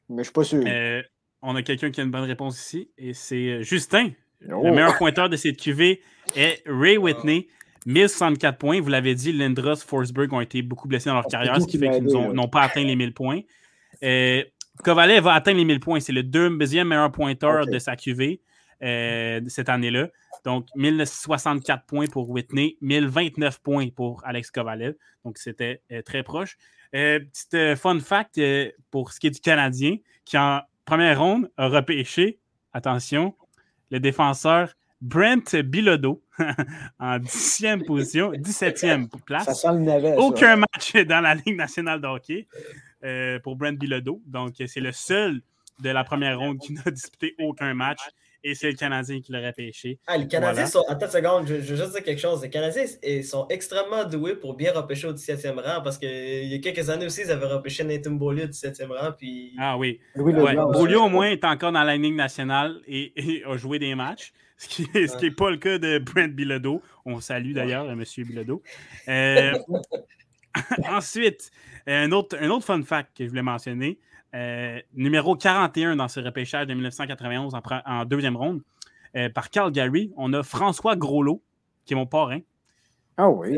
[0.09, 0.63] Mais je suis pas sûr.
[0.65, 1.01] Euh,
[1.41, 2.91] on a quelqu'un qui a une bonne réponse ici.
[2.97, 4.11] Et c'est Justin.
[4.39, 4.63] Le oh!
[4.63, 6.01] meilleur pointeur de cette QV
[6.35, 7.47] est Ray Whitney.
[7.85, 8.81] 1064 points.
[8.81, 11.77] Vous l'avez dit, Lindros, Forsberg ont été beaucoup blessés dans leur ah, carrière, ce qui
[11.77, 13.41] fait qu'ils n'ont pas atteint les 1000 points.
[14.83, 15.99] Kovalev va atteindre les 1000 points.
[15.99, 18.41] C'est le deuxième meilleur pointeur de sa QV
[18.79, 20.09] cette année-là.
[20.43, 24.95] Donc, 1064 points pour Whitney, 1029 points pour Alex Kovalev.
[25.23, 26.57] Donc, c'était euh, très proche.
[26.95, 28.41] Euh, petite euh, fun fact
[28.89, 32.39] pour ce qui est du Canadien, qui en première ronde a repêché,
[32.73, 33.35] attention,
[33.91, 36.21] le défenseur Brent Bilodeau
[36.99, 39.45] en 10e position, 17e place.
[39.45, 42.47] Ça sent le navet, Aucun match dans la Ligue nationale de hockey
[43.43, 44.21] pour Brent Bilodeau.
[44.25, 45.41] Donc, c'est le seul
[45.79, 47.99] de la première ronde qui n'a disputé aucun match
[48.43, 49.99] et c'est le Canadien qui l'aurait pêché.
[50.07, 50.83] Ah, les Canadiens sont.
[50.87, 52.41] Attends une seconde, je, je, veux juste dire quelque chose.
[52.41, 56.55] Les Canadiens ils sont extrêmement doués pour bien repêcher au 17e rang parce qu'il y
[56.55, 59.11] a quelques années aussi, ils avaient repêché Nathan Beaulieu au 17e rang.
[59.17, 59.53] Puis...
[59.59, 59.99] Ah oui.
[60.15, 64.33] Beaulieu, au moins, est encore dans la ligne nationale et, a joué des matchs.
[64.61, 66.83] Ce qui n'est pas le cas de Brent Bilodeau.
[67.03, 68.03] On salue d'ailleurs M.
[68.17, 68.61] Bilodeau.
[69.07, 69.53] Euh,
[70.87, 71.49] ensuite,
[71.87, 73.97] un autre, un autre fun fact que je voulais mentionner.
[74.35, 78.61] Euh, numéro 41 dans ce repêchage de 1991 en, deuxième ronde.
[79.33, 80.11] par Calgary.
[80.15, 81.41] On a François Groslot,
[81.83, 82.41] qui est mon parrain.
[83.17, 83.57] Ah oui.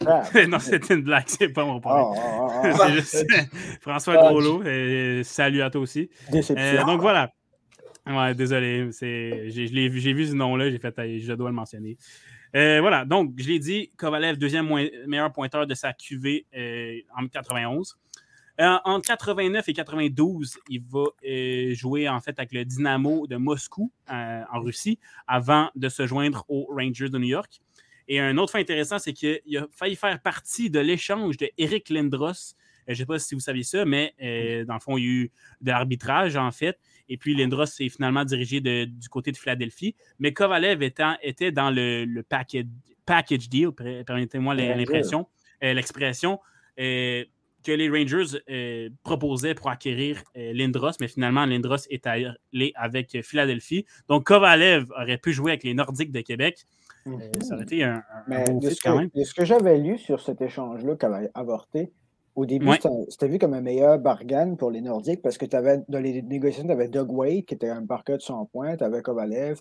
[0.48, 2.12] non, c'était une blague, c'est pas mon parrain.
[2.16, 3.26] Ah, ah, ah, c'est juste
[3.80, 4.62] François Groslot.
[5.24, 6.08] salut à toi aussi.
[6.30, 7.32] donc voilà.
[8.06, 8.90] Ouais, désolé.
[9.00, 11.98] J'ai vu ce nom-là, j'ai fait je dois le mentionner.
[12.54, 14.66] Euh, voilà, donc je l'ai dit, Kovalev, deuxième
[15.06, 17.98] meilleur pointeur de sa QV euh, en 91.
[18.58, 21.04] Euh, en 89 et 92, il va
[21.74, 26.66] jouer en fait avec le Dynamo de Moscou en Russie avant de se joindre aux
[26.70, 27.60] Rangers de New York.
[28.08, 31.90] Et un autre fait intéressant, c'est qu'il a failli faire partie de l'échange de Eric
[31.90, 32.54] Lindros.
[32.86, 34.14] je ne sais pas si vous saviez ça, mais
[34.66, 36.78] dans le fond, il y a eu de l'arbitrage en fait.
[37.08, 39.94] Et puis Lindros s'est finalement dirigé du côté de Philadelphie.
[40.18, 42.22] Mais Kovalev était dans le,
[43.06, 45.26] package, deal, permettez-moi l'impression,
[45.62, 46.40] euh, l'expression,
[46.80, 47.24] euh,
[47.64, 53.86] que les Rangers euh, proposaient pour acquérir Lindros, mais finalement Lindros est allé avec Philadelphie.
[54.08, 56.64] Donc Kovalev aurait pu jouer avec les Nordiques de Québec.
[57.42, 59.10] ça aurait été un, bon quand même.
[59.14, 61.92] ce que j'avais lu sur cet échange-là qui avait avorté,
[62.36, 62.70] au début,
[63.08, 66.20] c'était vu comme un meilleur bargain pour les Nordiques parce que tu avais, dans les
[66.20, 69.58] négociations, tu avais Doug Wade qui était un parquet de son point, tu avais Kovalev,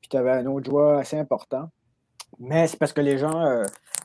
[0.00, 1.70] puis tu avais un autre joueur assez important.
[2.40, 3.62] Mais c'est parce que les gens, euh,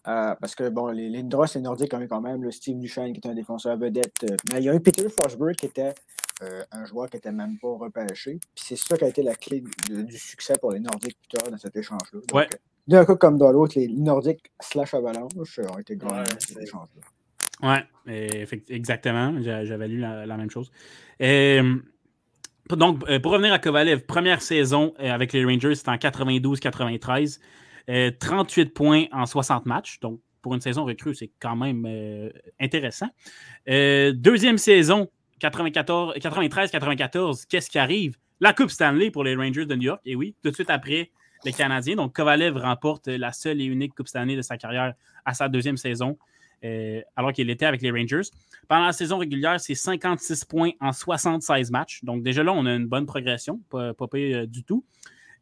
[0.08, 3.12] euh, parce que bon, les Lindros, les Nordiques ont eu quand même le Steve Duchesne
[3.12, 4.24] qui est un défenseur vedette.
[4.24, 5.94] Euh, mais il y a eu Peter Forsberg qui était
[6.72, 8.40] un joueur qui n'était même pas repêché.
[8.56, 11.52] Puis c'est ça qui a été la clé du succès pour les Nordiques plus tard
[11.52, 12.48] dans cet échange-là.
[12.88, 17.02] D'un coup comme dans l'autre, les Nordiques slash Avalanche ont été gagnants dans cet échange-là.
[17.64, 17.76] Oui,
[18.70, 19.36] exactement.
[19.42, 20.72] J'avais lu la, même chose.
[21.22, 21.76] Euh,
[22.70, 27.40] donc, euh, pour revenir à Kovalev, première saison euh, avec les Rangers, c'était en 92-93.
[28.20, 30.00] 38 points en 60 matchs.
[30.00, 33.10] Donc, pour une saison recrue, c'est quand même intéressant.
[33.68, 35.10] deuxième saison,
[35.42, 38.16] 93-94, qu'est-ce qui arrive?
[38.40, 40.02] La Coupe Stanley pour les Rangers de New York.
[40.06, 41.12] Et oui, tout de suite après
[41.44, 41.96] les Canadiens.
[41.96, 44.94] Donc, Kovalev remporte la seule et unique Coupe Stanley de sa carrière
[45.26, 46.18] à sa deuxième saison.
[46.64, 48.30] Euh, alors qu'il était avec les Rangers.
[48.68, 52.04] Pendant la saison régulière, c'est 56 points en 76 matchs.
[52.04, 54.86] Donc déjà là, on a une bonne progression, pas, euh, du tout.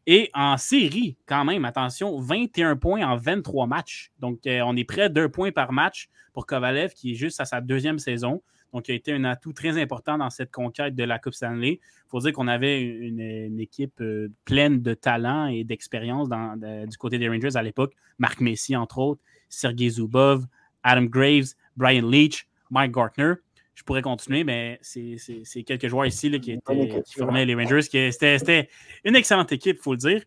[0.06, 4.12] Et en série, quand même, attention, 21 points en 23 matchs.
[4.18, 7.44] Donc euh, on est près d'un point par match pour Kovalev, qui est juste à
[7.44, 8.42] sa deuxième saison.
[8.72, 11.80] Donc, il a été un atout très important dans cette conquête de la Coupe Stanley.
[11.82, 14.00] Il faut dire qu'on avait une, équipe
[14.44, 17.94] pleine de talent et d'expérience du côté des Rangers à l'époque.
[18.20, 20.46] Marc Messi, entre autres, Sergei Zubov,
[20.82, 23.34] Adam Graves, Brian Leach, Mike Gartner.
[23.74, 27.82] Je pourrais continuer, mais c'est quelques joueurs ici qui, étaient, formaient les Rangers.
[27.82, 28.68] C'était
[29.04, 30.22] une excellente équipe, il faut le dire.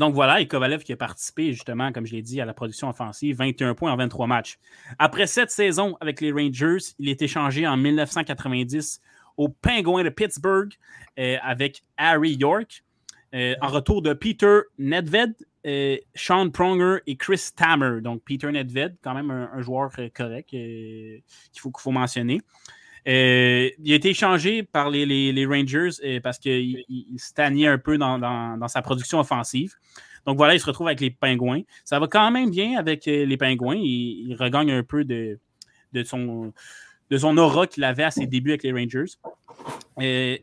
[0.00, 2.88] donc voilà, et Kovalev qui a participé justement, comme je l'ai dit, à la production
[2.88, 4.58] offensive, 21 points en 23 matchs.
[4.98, 9.02] Après cette saison avec les Rangers, il est échangé en 1990
[9.36, 10.72] aux Penguins de Pittsburgh
[11.18, 12.82] euh, avec Harry York.
[13.34, 15.34] Euh, en retour de Peter Nedved,
[15.66, 18.00] euh, Sean Pronger et Chris Tammer.
[18.00, 21.22] Donc, Peter Nedved, quand même un, joueur euh, correct qu'il
[21.56, 22.40] faut, qu'il faut mentionner.
[23.04, 26.84] il a été échangé par les, Rangers parce qu'il
[27.16, 29.74] stagnait un peu dans, sa production offensive.
[30.24, 31.62] Donc voilà, il se retrouve avec les Pingouins.
[31.84, 33.76] Ça va quand même bien avec les Pingouins.
[33.76, 35.38] Il, regagne un peu de,
[35.92, 36.52] de son,
[37.10, 39.12] de son aura qu'il avait à ses débuts avec les Rangers.
[40.00, 40.36] Euh,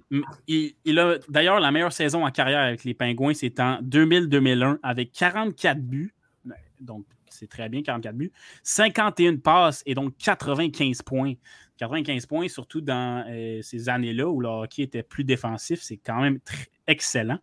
[0.47, 5.11] il, a d'ailleurs la meilleure saison en carrière avec les Pingouins, c'est en 2000-2001 avec
[5.11, 6.13] 44 buts.
[6.81, 8.31] Donc, c'est très bien, 44 buts.
[8.63, 11.33] 51 passes et donc 95 points.
[11.77, 16.21] 95 points, surtout dans euh, ces années-là où le hockey était plus défensif, c'est quand
[16.21, 16.39] même
[16.87, 17.39] excellent.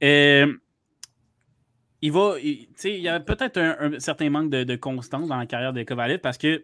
[0.00, 5.72] Il va, il, y a peut-être un, certain manque de, de, constance dans la carrière
[5.72, 6.62] de Kovalev parce que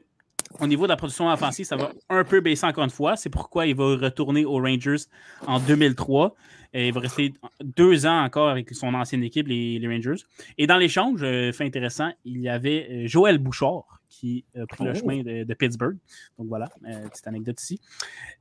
[0.59, 3.16] au niveau de la production offensive, ça va un peu baisser encore une fois.
[3.16, 5.05] C'est pourquoi il va retourner aux Rangers
[5.46, 6.35] en 2003.
[6.72, 10.22] Et il va rester deux ans encore avec son ancienne équipe, les, Rangers.
[10.57, 14.85] Et dans l'échange, euh, fait intéressant, il y avait euh, Joël Bouchard qui a pris
[14.85, 14.94] le oh.
[14.94, 15.96] chemin de, Pittsburgh.
[16.38, 17.81] Donc voilà, euh, petite anecdote ici.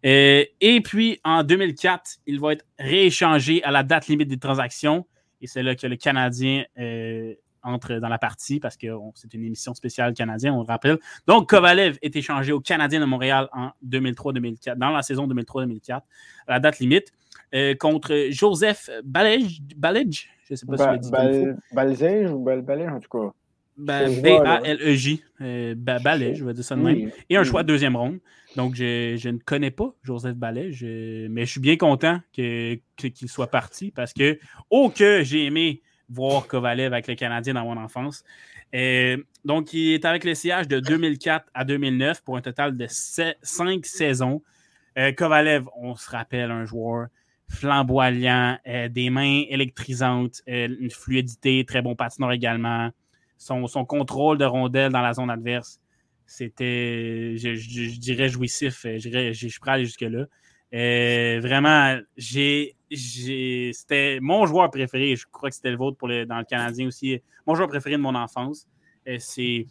[0.03, 5.05] et puis en 2004, il va être rééchangé à la date limite des transactions.
[5.41, 6.65] Et c'est là que le Canadien
[7.63, 10.97] entre dans la partie parce que c'est une émission spéciale canadienne, on le rappelle.
[11.27, 16.01] Donc, Kovalev est échangé au Canadien de Montréal en 2003-2004, dans la saison 2003-2004, à
[16.47, 17.11] la date limite,
[17.53, 19.61] euh, contre Joseph Balej.
[19.75, 21.75] Balej je ne sais pas si je.
[21.75, 23.33] Balej ou Balej, en tout cas.
[23.77, 25.23] B-A-L-E-J.
[25.41, 27.11] Euh, Balej, je vais dire ça de même.
[27.29, 28.19] Et un choix de deuxième ronde.
[28.55, 30.83] Donc, je, ne connais pas Joseph Balej,
[31.29, 32.81] mais je suis bien content qu'il
[33.27, 37.77] soit parti parce que, oh que j'ai aimé voir Kovalev avec les Canadiens dans mon
[37.77, 38.23] enfance.
[38.73, 42.87] Et donc, il est avec le CH de 2004 à 2009 pour un total de
[42.89, 44.41] cinq saisons.
[44.97, 47.07] Euh, Kovalev, on se rappelle, un joueur
[47.47, 48.59] flamboyant,
[48.91, 52.91] des mains électrisantes, une fluidité, très bon patineur également.
[53.37, 55.79] Son, son, contrôle de rondelle dans la zone adverse,
[56.27, 58.81] c'était, je, dirais, jouissif.
[58.83, 58.99] Je,
[59.33, 60.25] je, je aller jusque-là.
[61.41, 65.15] vraiment, j'ai, c'était mon joueur préféré.
[65.15, 67.21] Je crois que c'était le vôtre pour dans le Canadien aussi.
[67.45, 68.67] Mon joueur préféré de mon enfance.
[69.17, 69.65] c'est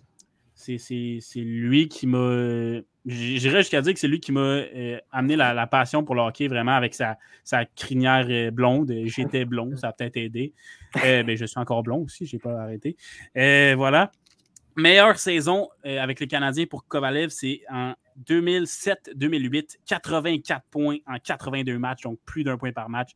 [1.36, 2.80] lui qui m'a.
[3.06, 6.46] J'irais jusqu'à dire que c'est lui qui m'a euh, amené la, passion pour le hockey
[6.46, 8.92] vraiment avec sa, sa crinière euh, blonde.
[9.04, 10.52] J'étais blond, ça a peut-être aidé.
[10.96, 12.96] mais euh, ben, je suis encore blond aussi, je n'ai pas arrêté.
[13.76, 14.12] voilà.
[14.76, 17.94] Meilleure saison avec les Canadiens pour Kovalev, c'est en
[18.26, 23.10] 2007-2008, 84 points en 82 matchs, donc plus d'un point par match.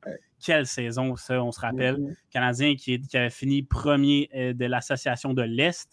[0.45, 1.97] Quelle saison, ça, on se rappelle.
[1.97, 2.17] Mm-hmm.
[2.31, 5.89] Canadien qui, qui avait fini premier de l'association de l'Est.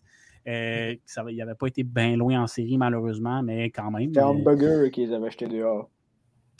[0.48, 4.08] Euh, ça, il n'avait pas été bien loin en série, malheureusement, mais quand même.
[4.08, 5.90] C'était Hamburger qu'ils avaient acheté dehors.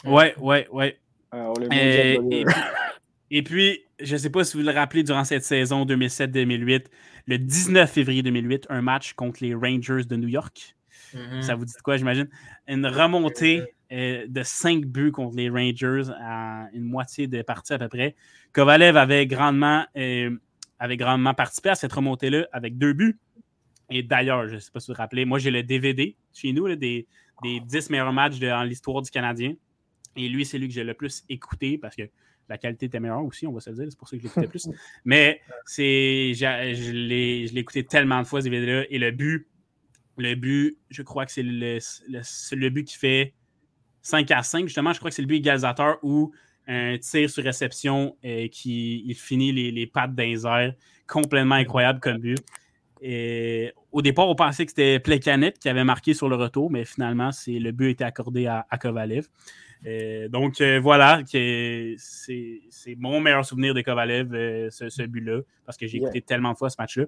[0.06, 0.98] Ouais, ouais, ouais.
[1.34, 2.44] Euh,
[3.32, 6.86] et, puis, je ne sais pas si vous le rappelez, durant cette saison 2007-2008,
[7.28, 10.76] le 19 février 2008, un match contre les Rangers de New York.
[11.14, 11.42] Mm-hmm.
[11.42, 12.28] Ça vous dit quoi, j'imagine?
[12.68, 17.80] Une remontée euh, de 5 buts contre les Rangers à une moitié de partie à
[17.80, 18.16] peu près.
[18.54, 23.18] Kovalev avait grandement, avait grandement participé à cette remontée-là avec deux buts.
[23.90, 26.54] Et d'ailleurs, je ne sais pas si vous vous rappelez, moi j'ai le DVD chez
[26.54, 27.08] nous des,
[27.44, 29.54] des 10 meilleurs matchs dans l'histoire du Canadien.
[30.16, 32.04] Et lui, c'est lui que j'ai le plus écouté parce que
[32.50, 34.28] la qualité était meilleure aussi, on va se le dire, c'est pour ça que je
[34.28, 34.68] l'écoutais plus.
[35.06, 38.86] Mais c'est, je l'ai écouté tellement de fois, ce DVD-là.
[38.90, 39.48] Et le but,
[40.20, 43.34] le but, je crois que c'est le, le, but qui fait
[44.02, 44.66] 5 à 5.
[44.66, 46.32] Justement, je crois que c'est le but égalisateur où
[46.68, 50.72] un tir sur réception et euh, qui il finit les, les pattes d'un
[51.08, 52.38] Complètement incroyable comme but.
[53.02, 56.86] Et au départ, on pensait que c'était Plekanec qui avait marqué sur le retour, mais
[56.86, 59.28] finalement, c'est, le but était accordé à, Kovalev.
[59.86, 61.96] Euh, donc euh, voilà, c'est,
[62.98, 66.70] mon meilleur souvenir de Kovalev, euh, ce, but-là, parce que j'ai écouté tellement de fois
[66.70, 67.06] ce match-là.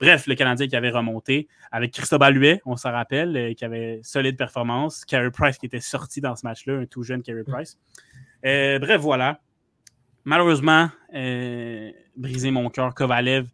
[0.00, 4.36] Bref, le Canadien qui avait remonté, avec Christophe Huet, on s'en rappelle, qui avait solide
[4.36, 5.04] performance.
[5.04, 7.78] Carey Price qui était sorti dans ce match-là, un tout jeune Carey Price.
[8.42, 9.40] bref, voilà.
[10.24, 10.88] Malheureusement,
[12.16, 13.46] brisé mon cœur, Kovalev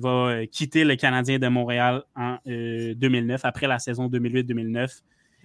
[0.00, 5.02] va euh, quitter le Canadien de Montréal en 2009, euh, après la saison 2008-2009.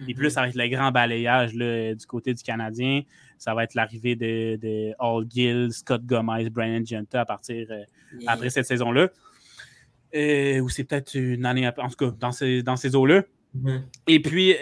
[0.08, 3.02] Et puis là, ça va être le grand balayage du côté du Canadien.
[3.38, 7.82] Ça va être l'arrivée de, de, Gill, Scott Gomez, Brian Genta à partir euh,
[8.26, 9.08] après cette saison-là.
[10.14, 13.22] ou c'est peut-être une année après, en tout cas, dans ces, dans ces eaux-là.
[13.56, 13.82] Mm-hmm.
[14.08, 14.54] Et puis,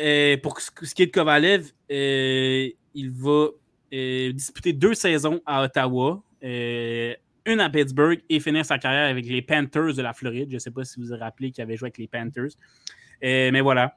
[0.43, 3.49] pour ce qui est de Kovalev, il va
[3.91, 6.23] disputer deux saisons à Ottawa
[7.47, 10.49] une à Pittsburgh et finir sa carrière avec les Panthers de la Floride.
[10.51, 12.53] Je ne sais pas si vous vous rappelez qu'il avait joué avec les Panthers.
[13.23, 13.97] Euh, mais voilà.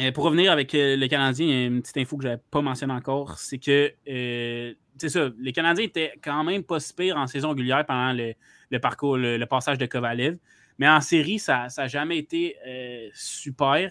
[0.00, 2.28] Euh, pour revenir avec euh, le Canadien, il y a une petite info que je
[2.28, 6.94] n'avais pas mentionnée encore, c'est que c'est ça, les Canadiens étaient quand même pas si
[6.94, 10.38] pires en saison régulière pendant le, parcours, le, passage de Kovalev.
[10.78, 12.56] Mais en série, ça n'a jamais été
[13.12, 13.90] super.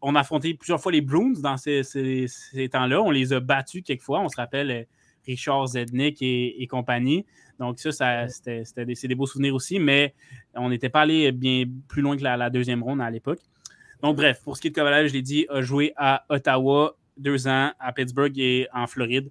[0.00, 3.02] on a affronté plusieurs fois les Bruins dans ces, ces temps-là.
[3.02, 4.20] On les a battus quelquefois.
[4.20, 4.86] On se rappelle
[5.26, 7.26] Richard Zednik et, compagnie.
[7.58, 10.14] Donc, ça, ça c'était des, des, beaux souvenirs aussi, mais
[10.54, 13.40] on n'était pas allé bien plus loin que la, deuxième ronde à l'époque.
[14.02, 16.96] Donc, bref, pour ce qui est de Kovalev, je l'ai dit, a joué à Ottawa
[17.16, 19.30] deux ans, à Pittsburgh et en Floride.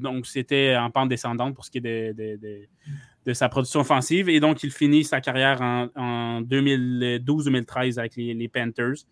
[0.00, 4.28] donc, c'était en pente descendante pour ce qui est de, sa production offensive.
[4.28, 9.04] Et donc, il finit sa carrière en, 2012-2013 avec les Panthers.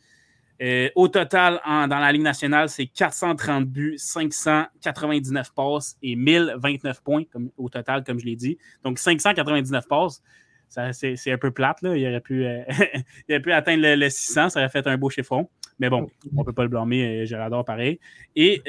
[0.97, 7.23] Au total, dans la Ligue nationale, c'est 430 buts, 599 passes et 1029 points
[7.57, 8.59] au total, comme je l'ai dit.
[8.83, 10.23] Donc, 599 passes,
[10.69, 11.83] c'est un peu plate.
[11.83, 11.97] Là.
[11.97, 12.63] Il, aurait pu, euh,
[13.29, 15.49] il pu atteindre le, 600, ça aurait fait un beau chiffron.
[15.79, 18.01] Mais bon, on ne peut pas le blâmer, euh, je l'adore pareil.
[18.35, 18.63] Et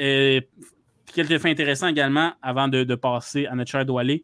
[1.12, 4.22] quelque fait intéressant également, avant de, passer à notre cher Doualé,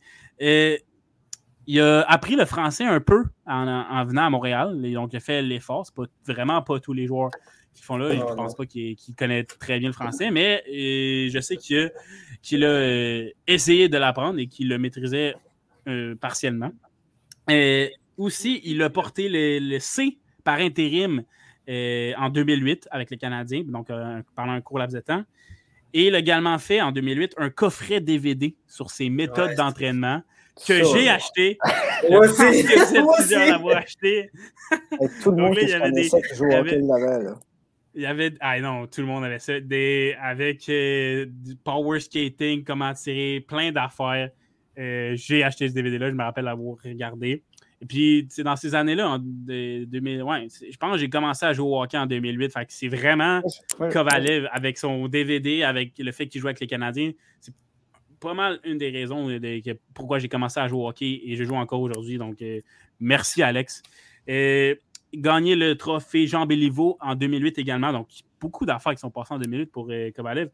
[1.67, 4.81] il a appris le français un peu en, venant à Montréal.
[4.93, 5.87] donc, il a fait l'effort.
[5.87, 7.31] Ce pas vraiment pas tous les joueurs
[7.77, 8.11] qui font là.
[8.13, 12.65] je ne pense pas qu'il connaît très bien le français, mais euh, je sais qu'il
[12.65, 15.35] a, euh, essayé de l'apprendre et qu'il le maîtrisait
[15.87, 16.73] euh, partiellement.
[17.49, 21.23] Et aussi, il a porté le, C par intérim
[21.69, 23.89] en 2008 avec les Canadiens, donc
[24.35, 25.25] pendant un court laps de temps.
[25.93, 30.23] Et il a également fait en 2008 un coffret DVD sur ses méthodes d'entraînement
[30.67, 31.59] que j'ai acheté.
[32.11, 32.37] Moi aussi.
[32.37, 34.31] que plusieurs acheté.
[35.23, 36.11] tout le monde qui avait
[37.97, 38.35] il y avait.
[38.41, 39.59] Ah non, tout le monde avait ça.
[39.59, 44.31] Des, avec euh, du power skating, comment tirer, plein d'affaires.
[44.79, 47.43] Euh, j'ai acheté ce DVD-là, je me rappelle l'avoir regardé.
[47.81, 51.69] Et puis, dans ces années-là, en 2000, ouais, je pense que j'ai commencé à jouer
[51.69, 52.53] au hockey en 2008.
[52.53, 53.43] Fait que c'est vraiment
[53.93, 57.13] Kovalev avec son DVD, avec le fait qu'il joue avec les Canadiens.
[58.19, 61.45] pas mal une des raisons de, pourquoi j'ai commencé à jouer au hockey et je
[61.45, 62.17] joue encore aujourd'hui.
[62.17, 62.43] Donc,
[62.99, 63.83] merci, Alex.
[65.15, 67.93] gagné le trophée Jean Béliveau en 2008 également.
[67.93, 68.09] Donc,
[68.41, 70.51] beaucoup d'affaires qui sont passées en 2008 pour Kovalev.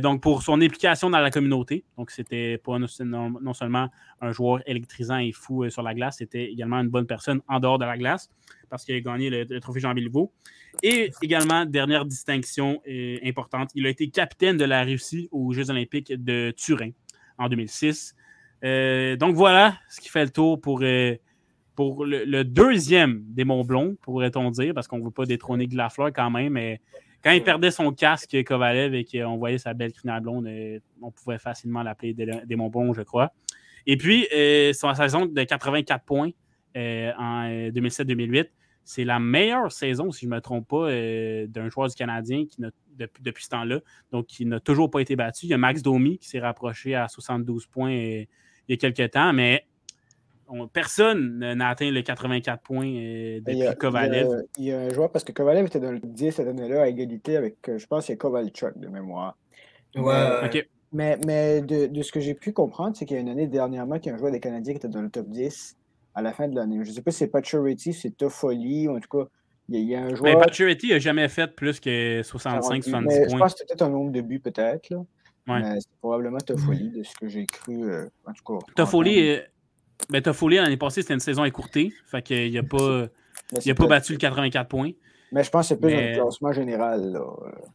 [0.00, 1.84] donc, pour son implication dans la communauté.
[1.96, 3.88] Donc, c'était pas non, seulement
[4.20, 7.78] un joueur électrisant et fou sur la glace, c'était également une bonne personne en dehors
[7.78, 8.30] de la glace
[8.72, 10.32] parce qu'il a gagné le, trophée Jean Béliveau.
[10.82, 15.68] Et également, dernière distinction euh, importante, il a été capitaine de la Russie aux Jeux
[15.68, 16.88] olympiques de Turin
[17.36, 18.16] en 2006.
[18.64, 21.16] Euh, donc voilà ce qui fait le tour pour, euh,
[21.74, 26.30] pour le, deuxième des Montblons, pourrait-on dire, parce qu'on ne veut pas détrôner Glafleur quand
[26.30, 26.80] même, mais
[27.22, 30.48] quand il perdait son casque Kovalev et qu'on voyait sa belle crinière blonde,
[31.00, 33.32] on pouvait facilement l'appeler des, Montblons, je crois.
[33.86, 34.26] Et puis,
[34.74, 36.30] sa saison de 84 points
[36.74, 38.48] en 2007-2008,
[38.84, 42.44] c'est la meilleure saison, si je ne me trompe pas, euh, d'un joueur du Canadien
[42.58, 43.80] depuis, depuis ce temps-là.
[44.10, 45.46] Donc, qui n'a toujours pas été battu.
[45.46, 48.24] Il y a Max Domi qui s'est rapproché à 72 points euh,
[48.68, 49.66] il y a quelques temps, mais
[50.72, 54.44] personne n'a atteint le 84 points euh, depuis Kovalev.
[54.58, 56.88] Il y, a, un joueur, parce que Kovalev était dans le 10 cette année-là à
[56.88, 59.36] égalité avec, je pense, c'est Kovalchuk de mémoire.
[59.94, 60.66] Ouais.
[60.92, 63.46] Mais, mais de, de, ce que j'ai pu comprendre, c'est qu'il y a une année
[63.46, 65.76] dernièrement qu'il y a un joueur des Canadiens qui était dans le top 10
[66.14, 66.80] à la fin de l'année.
[66.82, 69.28] Je ne sais pas si c'est Pacioretty, c'est Toffoli, en tout cas,
[69.68, 70.34] il y, a un ben, joueur.
[70.34, 73.28] Mais Pacioretty n'a jamais fait plus que 65-70 points.
[73.30, 74.90] Je pense que c'était peut-être un nombre de buts, peut-être.
[75.46, 77.90] C'est probablement Toffoli, de ce que j'ai cru.
[77.90, 78.66] Euh, en tout cas.
[78.76, 79.40] Toffoli, euh,
[80.10, 81.92] ben, Toffoli l'année passée, c'était une saison écourtée.
[82.06, 83.06] Fait qu'il n'a pas,
[83.64, 84.92] il a pas battu le 84 points.
[85.32, 86.12] Mais je pense que c'est plus mais...
[86.12, 87.10] un classement général.
[87.10, 87.24] Là.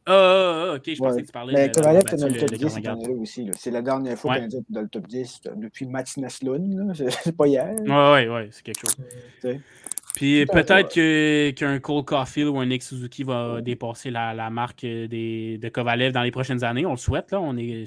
[0.06, 2.70] Ah, ah, ah, ok, je pensais que tu parlais mais est dans le top 10
[2.70, 3.50] cette année-là aussi.
[3.58, 4.42] C'est la dernière fois ouais.
[4.42, 6.94] qu'on est dans le top 10 depuis Mats Naslund.
[7.24, 7.74] C'est pas hier.
[7.80, 9.58] Oui, oui, oui, c'est quelque chose.
[10.18, 15.60] Puis peut-être qu'un Cole Caulfield ou un Nick Suzuki va dépasser la, la marque des,
[15.62, 16.88] de Kovalev dans les prochaines années.
[16.88, 17.40] On le souhaite, là.
[17.40, 17.86] On est,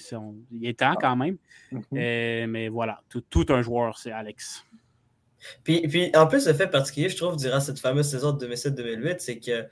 [0.52, 1.38] il est temps quand même.
[1.72, 1.82] Mm-hmm.
[1.96, 4.64] euh, mais voilà, tout, tout un joueur, c'est Alex.
[5.64, 9.16] Puis, puis, en plus, le fait particulier, je trouve, durant cette fameuse saison de 2007-2008,
[9.18, 9.66] c'est que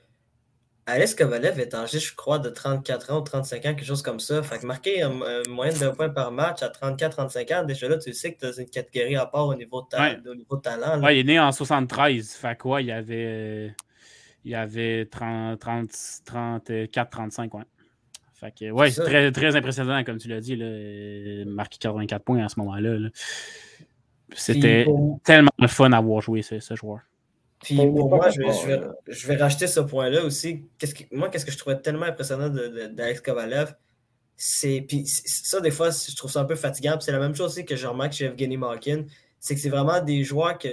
[0.88, 4.20] Alex Kovalev est âgé, je crois, de 34 ans ou 35 ans, quelque chose comme
[4.20, 4.42] ça.
[4.42, 5.12] Fait que marquer un,
[5.50, 8.62] moyenne d'un point par match à 34-35 ans, déjà là, tu sais que tu as
[8.62, 11.02] une catégorie à part au niveau de, au niveau de talent.
[11.02, 12.32] Ouais, il est né en 73.
[12.32, 13.74] Fait quoi, il avait,
[14.44, 15.90] il avait 30, 30,
[16.24, 17.62] 34, 35, ouais.
[18.32, 22.44] Fait que, ouais, c'est très, très impressionnant, comme tu l'as dit, là, marquer 84 points
[22.44, 22.96] à ce moment-là.
[22.96, 23.08] là
[24.34, 24.86] c'était
[25.24, 27.00] tellement le fun d'avoir joué ce, ce joueur.
[27.62, 30.64] Puis pour moi, je vais, je, vais, racheter ce point-là aussi.
[31.10, 33.74] moi, qu'est-ce que je trouvais tellement impressionnant d'Alex Kovalev,
[34.36, 34.84] c'est.
[34.88, 36.98] Puis ça, des fois, je trouve ça un peu fatigant.
[37.00, 39.04] c'est la même chose aussi que je remarque chez Evgeny Malkin.
[39.40, 40.68] C'est que c'est vraiment des joueurs que,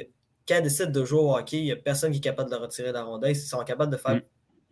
[0.48, 2.56] quand ils décident de jouer au hockey, il n'y a personne qui est capable de
[2.56, 3.32] retirer la rondelle.
[3.32, 4.22] Ils sont capables de faire mm.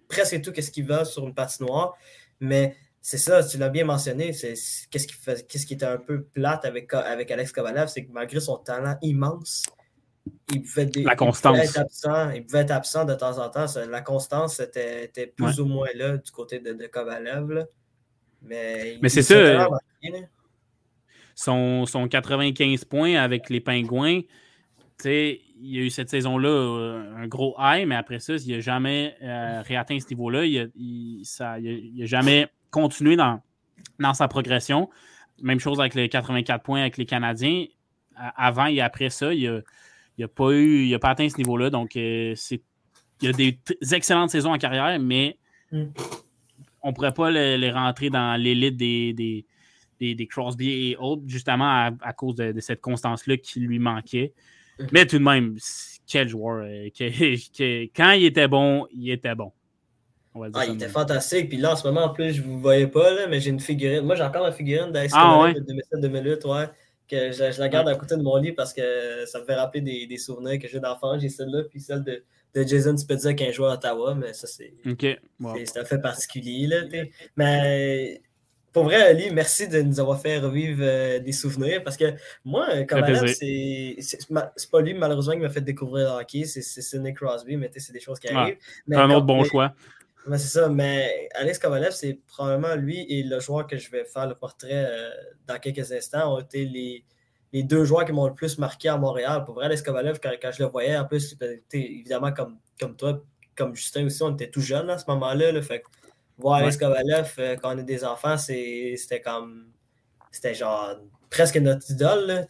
[0.08, 1.96] presque tout ce qu'ils veulent sur une patinoire.
[2.40, 4.34] Mais c'est ça, tu l'as bien mentionné.
[4.34, 4.54] C'est,
[4.92, 8.12] qu'est-ce, qui fait, qu'est-ce qui était un peu plate avec, avec Alex Kovalev, c'est que
[8.12, 9.64] malgré son talent immense,
[10.52, 11.58] il pouvait, la constance.
[11.58, 12.32] être absent.
[12.32, 13.66] Il pouvait être absent de temps en temps.
[13.90, 17.68] La constance était, était plus ou moins là du côté de, de Kovalev.
[18.42, 19.68] Mais, Mais c'est ça.
[21.36, 24.22] Son, son, 95 points avec les Pingouins,
[25.06, 28.60] il y a eu cette saison-là euh, un gros high, mais après ça, il n'a
[28.60, 30.46] jamais euh, réatteint ce niveau-là.
[30.46, 33.42] Il n'a jamais continuer dans,
[34.00, 34.90] dans sa progression.
[35.42, 37.66] Même chose avec les 84 points avec les Canadiens.
[38.16, 39.64] Avant et après ça, il
[40.20, 41.70] n'a pas eu, il a pas atteint ce niveau-là.
[41.70, 42.62] Donc, euh, c'est,
[43.22, 43.58] il y a des
[43.94, 45.38] excellentes saisons en carrière, mais
[45.72, 45.86] mm.
[46.84, 51.90] on ne pourrait pas les, rentrer dans l'élite des, des, des, Crosby et autres, justement
[52.02, 54.34] à, cause de, cette constance-là qui lui manquait.
[54.80, 54.86] Mm.
[54.92, 55.58] Mais tout de même,
[56.06, 56.66] quel joueur.
[56.66, 56.90] Euh,
[57.96, 59.52] quand il était bon, il était bon
[60.54, 61.50] ah, il était fantastique.
[61.50, 63.52] Puis là, en ce moment, en plus, je ne vous voyais pas, là, mais j'ai
[63.52, 64.02] une figurine.
[64.06, 65.60] Moi, j'ai encore ma figurine d'Alex ah, de
[65.96, 66.70] 2007-2008, ouais,
[67.08, 69.82] que je, la garde à côté de mon lit parce que ça me fait rappeler
[69.82, 71.20] des, des souvenirs que j'ai d'enfant.
[71.20, 74.34] J'ai celle-là, puis celle de, de Jason Spezza qui est un joueur à Ottawa, mais
[74.34, 75.20] ça, c'est okay.
[75.44, 76.68] un fait particulier.
[76.68, 76.82] Là,
[77.36, 78.22] mais
[78.72, 82.06] pour vrai, Ali, merci de nous avoir fait revivre euh, des souvenirs parce que
[82.44, 87.18] moi, comme c'est c'est pas lui malheureusement qui m'a fait découvrir le hockey, c'est Nick
[87.18, 88.58] Crosby, mais c'est des choses qui arrivent.
[88.92, 89.74] un autre bon choix
[90.32, 94.28] c'est ça, mais Alex Kovalev, c'est probablement lui et le joueur que je vais faire
[94.28, 95.10] le portrait euh,
[95.48, 97.06] dans quelques instants ont été les,
[97.52, 99.44] les deux joueurs qui m'ont le plus marqué à Montréal.
[99.46, 101.36] Pour vrai, Alex Kovalev, quand, je le voyais, en plus,
[101.74, 103.22] évidemment comme, comme toi,
[103.56, 105.62] comme Justin aussi, on était tout jeunes à ce moment-là.
[105.62, 105.84] fait
[106.38, 109.72] voir Alex Kovalev euh, quand on est des enfants, c'était comme.
[110.32, 110.96] C'était genre
[111.30, 112.26] presque notre idole.
[112.26, 112.44] Là,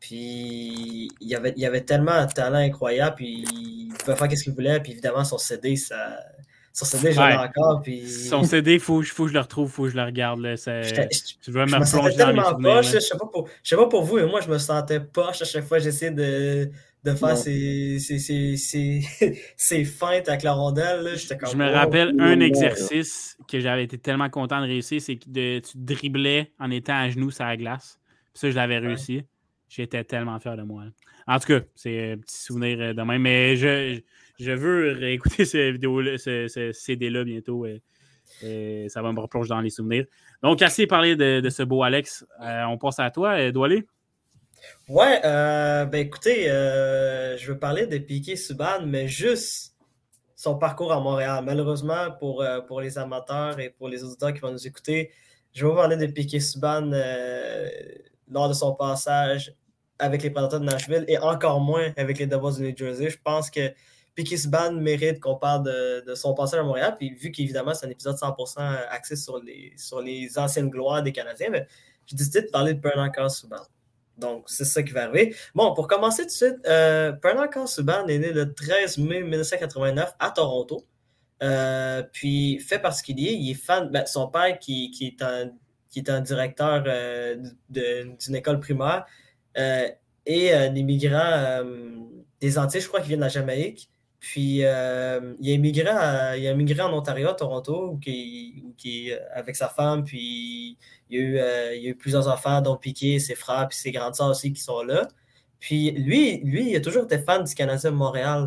[0.00, 4.44] puis il y avait, il avait tellement de talent incroyable, puis il pouvait faire ce
[4.44, 6.18] qu'il voulait, puis évidemment son CD, ça,
[6.72, 7.82] Son CD, j'en ai encore.
[7.82, 8.08] Puis...
[8.08, 10.40] Son CD, il faut, faut, que je le retrouve, il faut que je le regarde.
[10.40, 10.56] Là.
[10.56, 12.82] Je, dois me, plonger dans les souvenirs.
[12.82, 13.08] je ne sais,
[13.62, 16.12] sais, pas pour vous, mais moi, je me sentais poche à chaque fois que j'essayais
[16.12, 16.70] de,
[17.04, 19.02] de faire ces, ces, ces,
[19.56, 21.02] ces, feintes avec la rondelle.
[21.02, 21.36] Là.
[21.36, 25.58] Comme, je me rappelle un exercice que j'avais été tellement content de réussir, c'est que
[25.58, 27.98] tu driblais en étant à genoux sur la glace.
[28.32, 29.22] Puis ça, je l'avais réussi.
[29.68, 30.84] J'étais tellement fier de moi.
[31.26, 33.22] En tout cas, c'est un petit souvenir euh, de même.
[33.22, 34.00] Mais je,
[34.38, 37.66] je veux réécouter cette vidéo ce, CD-là bientôt.
[37.66, 37.82] Et,
[38.88, 40.06] ça va me replonger dans les souvenirs.
[40.42, 42.24] Donc, assez parlé de, de ce beau Alex.
[42.40, 43.86] Euh, on passe à toi, euh, Doualé.
[44.88, 49.74] Ouais, euh, ben écoutez, je veux parler de Piqué Subban, mais juste
[50.36, 51.42] son parcours à Montréal.
[51.44, 55.10] Malheureusement, pour, pour les amateurs et pour les auditeurs qui vont nous écouter,
[55.52, 56.90] je vais vous parler de Piqué Subban
[58.28, 59.52] lors de son passage
[59.98, 63.10] avec les Predators de Nashville et encore moins avec les Devils de New Jersey.
[63.10, 63.72] Je pense que
[64.14, 66.94] Piquet Subban mérite qu'on parle de, son passage à Montréal.
[66.98, 68.60] Puis vu qu'évidemment, c'est un épisode 100%
[68.90, 71.50] axé sur les, sur les anciennes gloires des Canadiens,
[72.06, 73.62] j'ai décidé de parler de Bernard Subban.
[74.18, 75.34] Donc, c'est ça qui va arriver.
[75.54, 80.14] Bon, pour commencer tout de suite, euh, Bernard Subban est né le 13 mai 1989
[80.18, 80.84] à Toronto.
[81.42, 83.88] Euh, puis, fait particulier, il est fan.
[83.90, 85.50] Ben, son père, qui, qui, est un,
[85.90, 87.36] qui est directeur euh,
[87.68, 89.06] d'une école primaire,
[89.58, 89.88] euh,
[90.24, 91.64] et un immigrant
[92.40, 93.90] des Antilles, je crois qu'il vient de la Jamaïque.
[94.22, 99.56] Puis euh, il, a immigré il a immigré en Ontario, à Toronto, qui, qui, avec
[99.56, 100.78] sa femme, puis
[101.10, 103.66] il y, a eu, euh, il y a eu plusieurs enfants, dont Piqué, ses frères,
[103.68, 105.08] puis ses grandes sœurs aussi qui sont là.
[105.58, 108.46] Puis lui, lui, il a toujours été fan du Canadien de Montréal.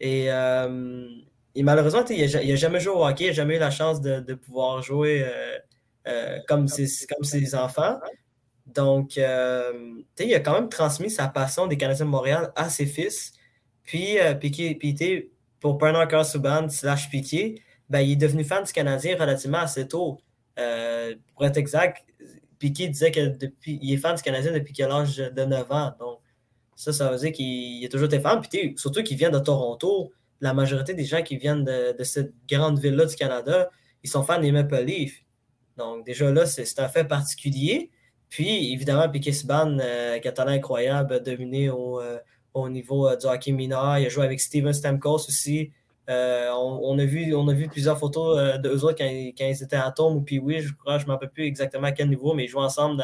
[0.00, 1.06] Et, euh,
[1.54, 4.34] malheureusement, il n'a jamais joué au hockey, il n'a jamais eu la chance de, de
[4.34, 5.30] pouvoir jouer
[6.46, 7.98] comme, ses, comme ses enfants.
[8.64, 13.34] Donc, il a quand même transmis sa passion des Canadiens de Montréal à ses fils.
[13.88, 15.30] Puis, euh, Piqué,
[15.60, 20.20] pour Bernard Subban slash Piqué, ben, il est devenu fan du Canadien relativement assez tôt.
[20.58, 22.04] Euh, pour être exact,
[22.58, 25.94] Piqué disait qu'il est fan du Canadien depuis l'âge de 9 ans.
[25.98, 26.18] Donc,
[26.76, 28.42] ça, ça veut dire qu'il a toujours été fan.
[28.42, 30.12] Puis, surtout qu'il vient de Toronto.
[30.42, 33.70] La majorité des gens qui viennent de, cette grande ville-là du Canada,
[34.04, 35.24] ils sont fans des Maple Leafs.
[35.78, 37.90] Donc, déjà là, c'est un fait particulier.
[38.28, 42.18] Puis, évidemment, Piqué Subban, euh, a talent incroyable, a dominé au, euh,
[42.62, 43.98] au niveau euh, du hockey mineur.
[43.98, 45.72] Il a joué avec Steven Stamkos aussi.
[46.08, 49.76] Euh, on, a vu, on a vu plusieurs photos euh, d'eux autres quand, ils étaient
[49.76, 52.08] à Tom ou puis oui, je crois, je ne me rappelle plus exactement à quel
[52.08, 53.02] niveau, mais ils jouent ensemble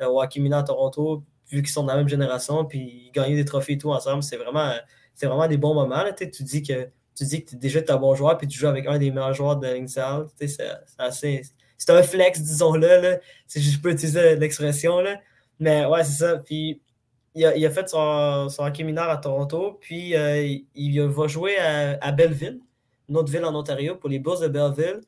[0.00, 3.36] au hockey mineur à Toronto, vu qu'ils sont de la même génération, puis ils gagnent
[3.36, 4.24] des trophées et tout ensemble.
[4.24, 4.72] C'est vraiment,
[5.14, 6.02] c'est vraiment des bons moments.
[6.02, 8.66] Là, tu dis que tu dis que déjà es un bon joueur, puis tu joues
[8.66, 10.26] avec un des meilleurs joueurs de l'Insal.
[10.38, 13.20] C'est un flex, disons-le.
[13.54, 15.02] Je peux utiliser l'expression.
[15.58, 16.38] Mais ouais, c'est ça.
[16.38, 16.80] Puis
[17.34, 22.60] il a, fait son, hockey mineur à Toronto, puis euh, il, va jouer à, Belleville,
[23.08, 25.00] une autre ville en Ontario, pour les Bulls de Belleville,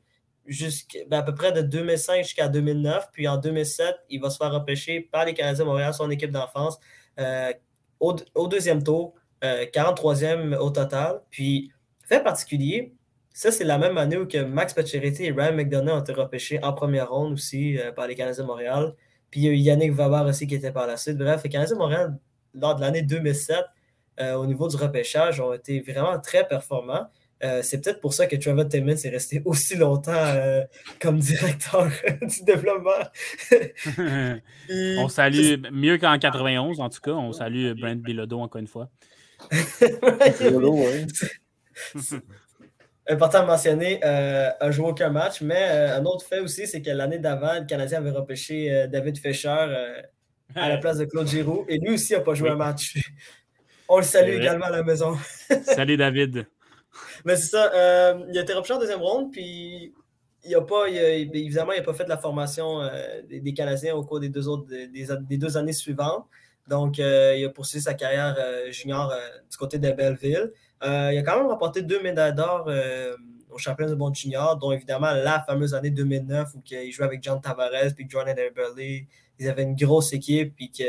[1.07, 3.09] ben, à peu près de 2005 jusqu'à 2009.
[3.11, 6.31] Puis en 2007, il va se faire repêcher par les Canadiens de Montréal, son équipe
[6.31, 6.79] d'enfance,
[7.19, 7.51] euh,
[7.99, 11.21] au, deuxième tour, 43e euh, au total.
[11.29, 11.71] Puis,
[12.05, 12.93] fait particulier,
[13.33, 16.63] ça, c'est la même année où que Max Pacioretty et Ryan McDonough ont été repêchés
[16.63, 18.95] en première ronde aussi par les Canadiens de Montréal.
[19.33, 21.17] Puis il y a eu Yannick Vabar aussi qui était par la suite.
[21.17, 22.19] Bref, les Canadiens de Montréal,
[22.53, 23.65] lors de l'année 2007,
[24.19, 27.07] euh, au niveau du repêchage, ont été vraiment très performants.
[27.43, 30.61] Euh, c'est peut-être pour ça que Trevor Timmons est resté aussi longtemps euh,
[31.01, 31.89] comme directeur
[32.21, 32.91] du développement.
[34.69, 38.91] on salue, mieux qu'en 91 en tout cas, on salue Brent Bilodeau encore une fois.
[43.09, 46.81] Important de mentionner, euh, a joué aucun match, mais euh, un autre fait aussi, c'est
[46.81, 50.01] que l'année d'avant, le Canadien avait repêché euh, David Fischer euh,
[50.55, 52.97] à la place de Claude Giroux, et lui aussi n'a pas joué un match.
[53.89, 55.17] On le salue également à la maison.
[55.63, 56.47] Salut David.
[57.25, 59.93] Mais c'est ça, il a été repêché en deuxième ronde, puis
[60.45, 62.81] il a pas, évidemment, il n'a pas fait la formation
[63.27, 66.25] des, Canadiens au cours des deux, autres, des, deux années suivantes.
[66.67, 68.37] Donc, il a poursuivi sa carrière
[68.69, 69.11] junior
[69.49, 70.51] du côté de Belleville.
[70.83, 73.15] Euh, il a quand même remporté deux médailles d'or euh,
[73.49, 77.23] au championnat du monde junior, dont évidemment la fameuse année 2009 où il jouait avec
[77.23, 79.05] John Tavares puis Jordan Eberle.
[79.39, 80.83] Ils avaient une grosse équipe puis que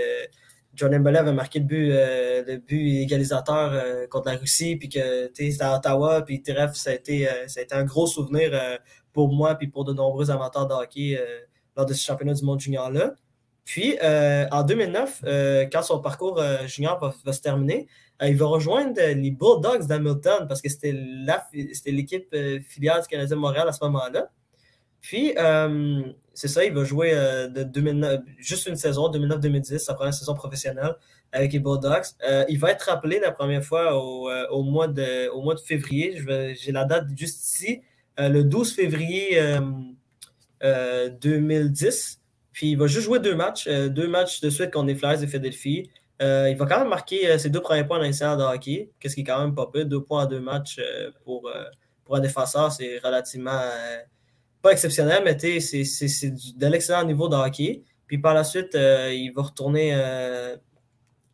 [0.74, 5.76] Jordan Eberle avait marqué le but, euh, égalisateur contre la Russie puis que c'était à
[5.76, 8.50] Ottawa puis bref, ça a été, ça a été un gros souvenir
[9.12, 11.18] pour moi puis pour de nombreux amateurs de hockey
[11.76, 13.14] lors de ce championnat du monde junior là.
[13.64, 15.24] Puis en 2009,
[15.72, 17.88] quand son parcours junior va se terminer,
[18.22, 20.92] euh, il va rejoindre les Bulldogs d'Hamilton parce que c'était
[21.86, 24.30] l'équipe euh, filiale du Canadien Montréal à ce moment-là.
[25.00, 25.34] Puis,
[26.32, 30.94] c'est ça, il va jouer de 2009, juste une saison, 2009-2010, sa première saison professionnelle
[31.30, 32.06] avec les Bulldogs.
[32.48, 36.18] il va être rappelé la première fois au mois de février.
[36.58, 37.82] J'ai la date juste ici.
[38.16, 39.38] le 12 février
[40.62, 42.20] 2010.
[42.54, 45.26] Puis il va juste jouer deux matchs, deux matchs de suite contre les Flyers de
[45.26, 45.90] Philadelphie.
[46.22, 48.90] Euh, il va quand même marquer euh, ses deux premiers points dans l'essai de hockey,
[49.00, 49.84] qu'est-ce qui est quand même pas peu.
[49.84, 51.50] Deux points en deux matchs euh, pour,
[52.04, 53.60] pour un défenseur, c'est relativement
[54.62, 57.82] pas exceptionnel, mais c'est de l'excellent niveau de hockey.
[58.06, 59.92] Puis par la suite, il va retourner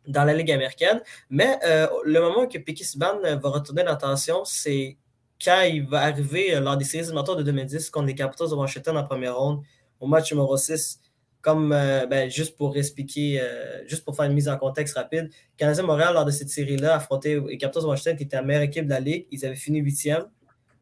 [0.07, 1.01] dans la Ligue américaine.
[1.29, 1.59] Mais
[2.05, 4.97] le moment que Piquet Subban va retourner l'attention, c'est
[5.43, 8.97] quand il va arriver lors des séries éliminatoires de 2010 contre les Capitals de Washington
[8.97, 9.61] en première ronde,
[9.99, 11.01] au match numéro 6
[11.41, 15.29] comme euh, ben, juste pour expliquer, euh, juste pour faire une mise en contexte rapide,
[15.57, 18.85] Canadien Montréal, lors de cette série-là, affrontait les Capitals Washington, qui était la meilleure équipe
[18.85, 19.27] de la Ligue.
[19.31, 20.25] Ils avaient fini huitième.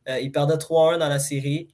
[0.09, 1.69] Euh, ils perdaient 3-1 dans la série.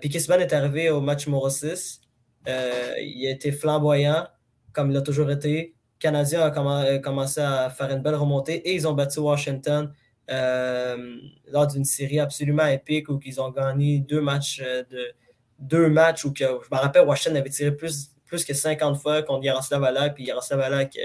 [0.00, 2.00] Puis Kissman est arrivé au match numéro 6.
[2.46, 4.26] il a été flamboyant,
[4.72, 5.74] comme il a toujours été.
[6.00, 9.92] Canadien a commencé à faire une belle remontée et ils ont battu Washington
[10.28, 15.12] lors d'une série absolument épique où ils ont gagné deux matchs de
[15.58, 19.22] deux matchs où que, je me rappelle, Washington avait tiré plus, plus que 50 fois
[19.22, 20.98] contre Yaroslav Alak, puis Yaroslav Alak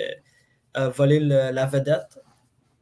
[0.74, 2.20] a volé la vedette.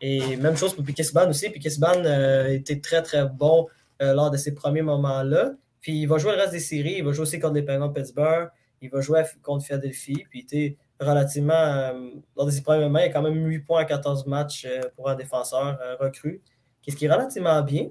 [0.01, 1.49] Et même chose pour Piquet aussi.
[1.51, 3.67] Piquet euh, était très, très bon
[4.01, 5.51] euh, lors de ces premiers moments-là.
[5.79, 6.95] Puis il va jouer le reste des séries.
[6.97, 8.49] Il va jouer aussi contre les Penguins Pittsburgh.
[8.81, 10.25] Il va jouer contre Philadelphie.
[10.29, 13.59] Puis il était relativement, euh, lors de ses premiers moments, il a quand même 8
[13.59, 16.41] points à 14 matchs pour un défenseur recru.
[16.81, 17.89] Qu'est-ce qui est relativement bien.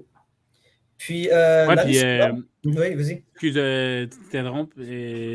[1.01, 2.31] Puis, euh, euh,
[2.63, 3.23] oui, vas-y.
[3.31, 4.05] Excuse, euh,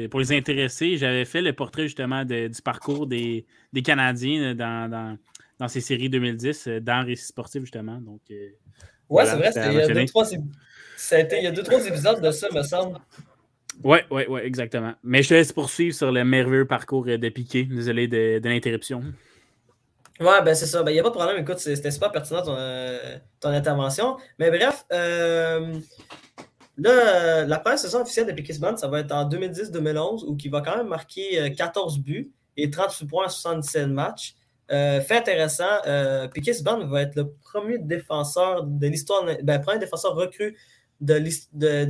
[0.09, 5.19] pour les intéressés, j'avais fait le portrait justement du parcours des, des Canadiens dans, dans,
[5.59, 8.01] dans, ces séries 2010 dans Récit sportif, justement.
[8.01, 8.21] Donc,
[9.11, 9.51] ouais, c'est vrai.
[9.57, 13.01] Il y, a deux, trois, il y a deux, trois épisodes de ça, me semble.
[13.83, 14.95] Oui, oui, oui, exactement.
[15.03, 17.65] Mais je te laisse poursuivre sur le merveilleux parcours de Piqué.
[17.65, 19.03] Désolé de, de l'interruption.
[20.21, 20.83] Ouais, ben c'est ça.
[20.83, 21.39] Ben, il n'y a pas de problème.
[21.39, 24.17] Écoute, c'était super pertinent ton, euh, ton, intervention.
[24.39, 25.79] Mais bref, euh,
[26.79, 30.63] là, la première saison officielle de Band, ça va être en 2010-2011, où il va
[30.63, 34.37] quand même marquer 14 euh, buts et 38 points en 77 matchs.
[34.69, 36.29] fait intéressant, euh,
[36.89, 40.57] va être le premier défenseur de l'histoire, ben, premier défenseur recru
[41.03, 41.15] de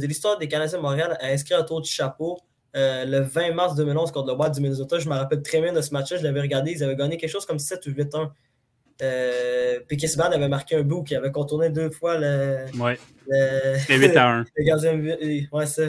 [0.06, 2.38] l'histoire des Canadiens de Montréal à inscrire un tour de chapeau
[2.76, 4.98] euh, le 20 mars 2011 contre le Wild du Minnesota.
[4.98, 6.18] Je me rappelle très bien de ce match-là.
[6.18, 6.72] Je l'avais regardé.
[6.72, 8.30] Ils avaient gagné quelque chose comme 7 ou 8-1.
[9.02, 12.66] Euh, Piquet avait marqué un bout qui avait contourné deux fois le.
[12.78, 12.98] Ouais.
[13.78, 14.44] C'était 8 à 1.
[14.56, 15.46] Le gardien.
[15.52, 15.82] Ouais, ça.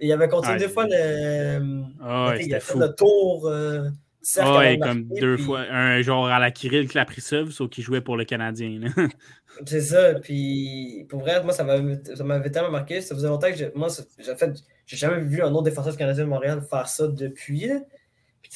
[0.00, 1.82] Il avait contourné deux fois le.
[2.00, 2.78] Oh, ouais, c'était fou.
[2.78, 3.48] le tour.
[3.48, 3.88] Euh,
[4.36, 5.60] ah ouais, comme deux fois.
[5.60, 8.80] Un genre à la Kirill Kaprizov, sauf qu'il jouait pour le Canadien.
[9.66, 10.14] C'est ça.
[10.14, 13.00] Puis pour vrai, moi, ça m'avait tellement marqué.
[13.00, 13.88] Ça faisait longtemps que moi,
[14.18, 14.52] j'ai fait
[14.88, 17.70] j'ai jamais vu un autre défenseur canadien de Montréal faire ça depuis.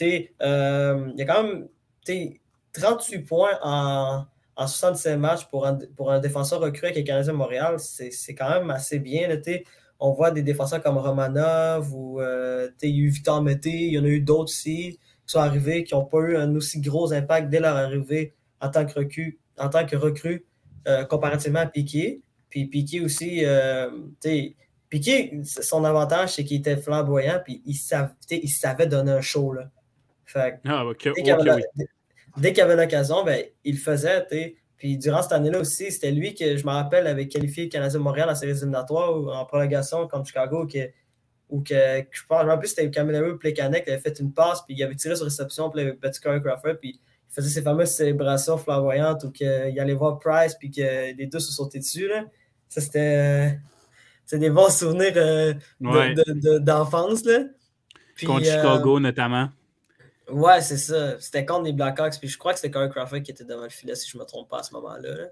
[0.01, 1.68] Euh, il y a quand même
[2.72, 4.24] 38 points en,
[4.57, 7.78] en 67 matchs pour un, pour un défenseur recru avec les Canadiens de Montréal.
[7.78, 9.28] C'est quand même assez bien.
[10.01, 13.93] On voit des défenseurs comme Romanov ou euh, il y a eu Victor Mété, il
[13.93, 16.80] y en a eu d'autres aussi qui sont arrivés qui n'ont pas eu un aussi
[16.80, 20.47] gros impact dès leur arrivée en tant que recru, en tant que recrue
[20.89, 22.22] euh, comparativement à Piquet.
[22.49, 23.91] Puis Piquet aussi, euh,
[24.93, 29.55] Piqué, son avantage, c'est qu'il était flamboyant, puis il savait, il savait donner un show.
[29.55, 29.70] Là.
[30.26, 30.84] Fait, ah,
[32.36, 34.26] dès qu'il avait l'occasion, ben, il le faisait.
[34.76, 38.01] Puis durant cette année-là aussi, c'était lui que je me rappelle avait qualifié le Canadien
[38.01, 40.66] de Montréal en séries éliminatoires ou en prolongation contre Chicago.
[40.66, 40.90] Que,
[41.49, 44.74] ou que, je pense, en plus, c'était Camille Plekanec qui avait fait une passe, puis
[44.76, 47.62] il avait tiré sur réception, puis il avait battu Corey Crawford, puis il faisait ses
[47.62, 49.47] fameuses célébrations flamboyantes où qu'il
[49.80, 52.09] allait voir Price, puis que les deux se sautaient dessus.
[52.09, 52.26] Là.
[52.68, 53.59] Ça, c'était
[54.25, 55.55] c'est des bons souvenirs euh,
[56.61, 57.25] d'enfance.
[57.25, 57.45] là.
[58.25, 59.49] contre Chicago, euh, notamment.
[60.31, 61.20] Ouais, c'est ça.
[61.20, 62.18] C'était contre les Blackhawks.
[62.18, 64.23] Puis je crois que c'était Corey Crawford qui était devant le filet, si je ne
[64.23, 65.29] me trompe pas à ce moment-là.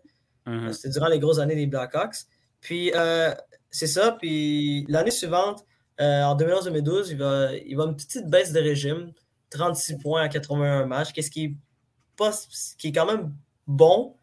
[0.47, 0.73] Uh-huh.
[0.73, 2.17] C'était durant les grosses années des Blackhawks.
[2.61, 3.33] Puis euh,
[3.71, 4.17] c'est ça.
[4.21, 5.65] Puis l'année suivante,
[5.99, 9.13] en 2011-2012, il va, il va une petite baisse de régime.
[9.51, 11.13] 36 points à 81 matchs.
[11.13, 11.57] Qu'est-ce qui
[12.79, 13.33] qui est quand même
[13.67, 14.17] bon,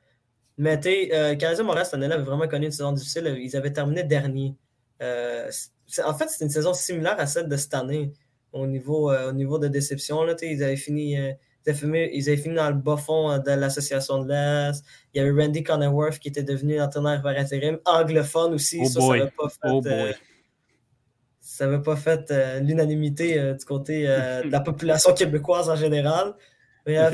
[0.57, 3.37] mais tu sais, euh, Canadien Montréal, cette année-là, avait vraiment connu une saison difficile.
[3.39, 4.55] Ils avaient terminé dernier.
[5.03, 5.49] Euh,
[6.03, 8.11] en fait, c'était une saison similaire à celle de cette année
[8.51, 10.23] au niveau, euh, au niveau de déception.
[10.23, 14.83] Là, ils, avaient fini, ils, avaient fini, dans le bas fond de l'association de l'Est.
[15.13, 18.79] Il y avait Randy Connerworth qui était devenu entraîneur par intérim, anglophone aussi.
[18.81, 19.81] Oh ça, ça n'avait pas fait, oh
[21.39, 26.33] ça pas fait l'unanimité du côté de la population québécoise en général.
[26.83, 27.13] Bref,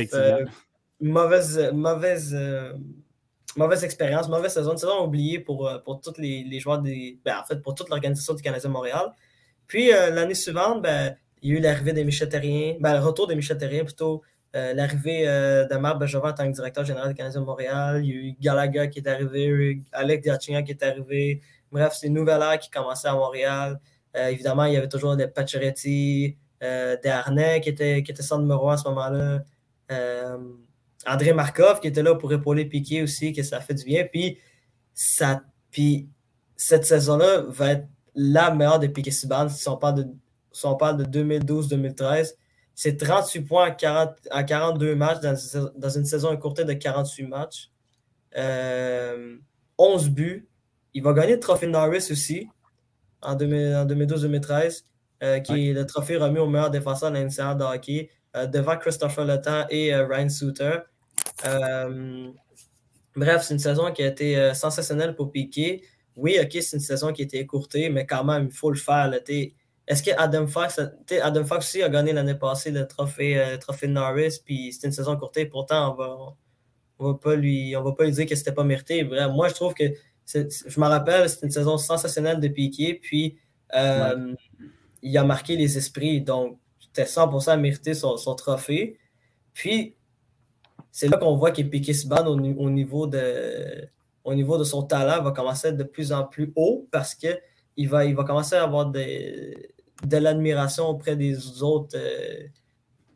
[1.01, 2.35] mauvaise, mauvaise
[3.55, 7.19] mauvaise expérience, mauvaise saison, une saison oubliée pour, euh, pour tous les, joueurs des.
[7.23, 9.11] Ben, en fait, pour toute l'organisation du Canadien Montréal.
[9.67, 13.27] Puis l'année suivante, ben, il y a eu l'arrivée des Michel Terrien, ben, le retour
[13.27, 14.21] des Michel Terrien plutôt,
[14.53, 18.05] l'arrivée de Marc Bergevin en tant que directeur général des Canadiens de Montréal.
[18.05, 21.41] Il y a eu Galaga qui est arrivé, Alex Diachignan qui est arrivé.
[21.71, 23.79] Bref, c'est une nouvelle ère qui commençait à Montréal.
[24.13, 28.69] évidemment, il y avait toujours des Pacioretty, des Arnais qui étaient, qui étaient sans numéro
[28.69, 29.43] à ce moment-là.
[31.07, 34.05] André Markov qui était là pour épauler Piqué aussi, que ça fait du bien.
[34.11, 34.37] Puis,
[34.93, 35.41] ça,
[35.71, 36.09] puis
[36.55, 42.35] cette saison-là va être la meilleure de Piqué Subban si on parle de, de 2012-2013.
[42.75, 47.71] C'est 38 points à, 40, à 42 matchs dans, une saison écourtée de 48 matchs.
[48.35, 50.47] 11 euh, buts.
[50.93, 52.47] Il va gagner le trophée Norris aussi
[53.21, 54.83] en, 2012-2013,
[55.23, 58.77] euh, qui est le trophée remis au meilleur défenseur de l'NCAA de hockey, euh, devant
[58.77, 60.79] Christopher Letang et Ryan Suter.
[61.45, 62.31] Euh,
[63.15, 65.83] bref, c'est une saison qui a été euh, sensationnelle pour Piqué.
[66.15, 68.77] Oui, ok, c'est une saison qui a été écourtée, mais quand même, il faut le
[68.77, 69.11] faire.
[69.87, 70.79] Est-ce que Adam Fox,
[71.21, 74.93] Adam Fox aussi a gagné l'année passée le trophée, euh, trophée Norris, puis c'était une
[74.93, 76.17] saison courtée, pourtant on va,
[76.99, 79.03] on va pas lui, on va pas lui dire que c'était pas mérité.
[79.03, 79.83] Bref, moi je trouve que
[80.25, 83.37] je me rappelle, c'était une saison sensationnelle de Piqué, puis
[85.03, 88.97] il a marqué les esprits, donc c'était 100% mérité son, son trophée.
[89.53, 89.95] Puis
[90.93, 93.89] c'est là qu'on voit que Piqué au, au, niveau de,
[94.23, 97.15] au niveau de son talent va commencer à être de plus en plus haut parce
[97.15, 102.43] qu'il va, il va commencer à avoir de l'admiration auprès des autres, euh,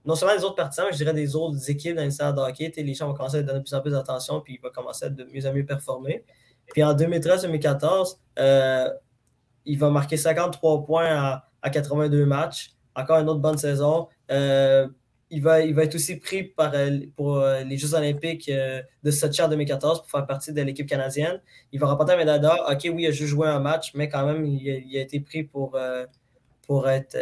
[0.06, 2.74] non seulement des autres partisans, mais je dirais des autres équipes dans le de hockey.
[2.78, 5.06] Les gens vont commencer à donner de plus en plus d'attention, puis il va commencer
[5.06, 6.26] à de mieux en mieux performer.
[6.74, 8.90] Puis en 2013-2014, euh,
[9.66, 12.72] il va marquer 53 points à, 82 matchs.
[12.96, 14.08] Encore une autre bonne saison.
[14.32, 14.88] Euh,
[15.30, 19.12] il va, il va être aussi pris euh, pour euh, les Jeux olympiques euh, de
[19.12, 21.42] Sochi en 2014 pour faire partie de l'équipe canadienne.
[21.72, 22.66] Il va remporter un médaille d'or.
[22.70, 25.44] OK, oui, il a juste joué un match, mais quand même, il a, été pris
[25.44, 25.78] pour,
[26.66, 27.18] pour, être,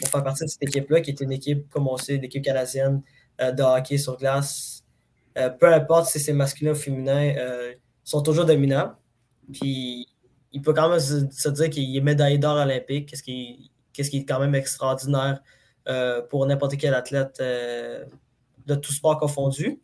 [0.00, 3.02] pour faire partie de cette équipe-là, qui est une équipe, comme on sait, l'équipe canadienne
[3.38, 4.84] de hockey sur glace.
[5.34, 8.94] peu importe si c'est masculin ou féminin, ils sont toujours dominants.
[9.52, 10.08] Puis
[10.52, 14.24] il peut quand même se, dire qu'il est médaillé d'or olympique, qu'est-ce qui, qui est
[14.24, 15.42] quand même extraordinaire
[15.86, 18.06] euh, pour n'importe quel athlète euh,
[18.66, 19.82] de tout sport confondu.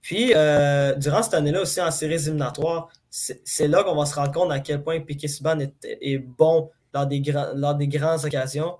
[0.00, 4.32] Puis, euh, durant cette année-là aussi, en séries éliminatoires, c'est là qu'on va se rendre
[4.32, 7.20] compte à quel point Piquet Subban est, bon lors des,
[7.54, 8.76] lors des grandes occasions.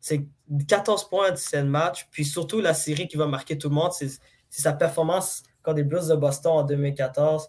[0.00, 0.24] c'est
[0.68, 2.08] 14 points en 17 matchs.
[2.10, 4.10] Puis surtout, la série qui va marquer tout le monde, c'est
[4.48, 7.48] sa performance contre les Blues de Boston en 2014.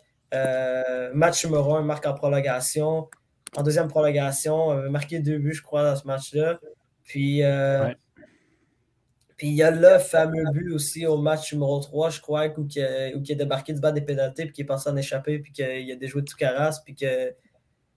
[1.13, 3.09] match numéro 1, marque en prolongation.
[3.55, 6.59] En deuxième prolongation, marqué deux buts, je crois, dans ce match-là.
[7.05, 7.93] Puis, euh,
[9.37, 12.67] puis il y a le fameux but aussi au match numéro 3, je crois, où,
[12.75, 15.91] il, a débarqué du bas des pénalités, puis qui est passé en échappé, puis qu'il
[15.91, 17.33] a déjoué tout carasse, puis que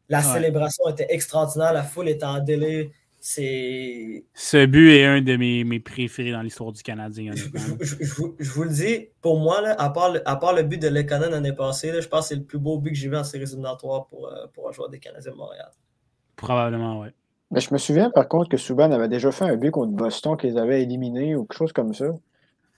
[0.08, 2.92] la célébration était extraordinaire, la foule était en délai.
[3.20, 4.24] C'est...
[4.32, 7.32] Ce but est un de mes, mes préférés dans l'histoire du Canadien.
[7.34, 7.46] Je,
[7.80, 10.88] je, vous le dis, pour moi, là, à, part le, à part le but de
[10.88, 13.16] Lekonen l'année passée, là, je pense que c'est le plus beau but que j'ai vu
[13.16, 15.70] en séries éliminatoires pour, euh, pour un joueur des Canadiens de Montréal.
[16.36, 17.08] Probablement, oui.
[17.50, 20.36] Mais je me souviens par contre que Subban avait déjà fait un but contre Boston
[20.36, 22.06] qu'ils avaient éliminé ou quelque chose comme ça.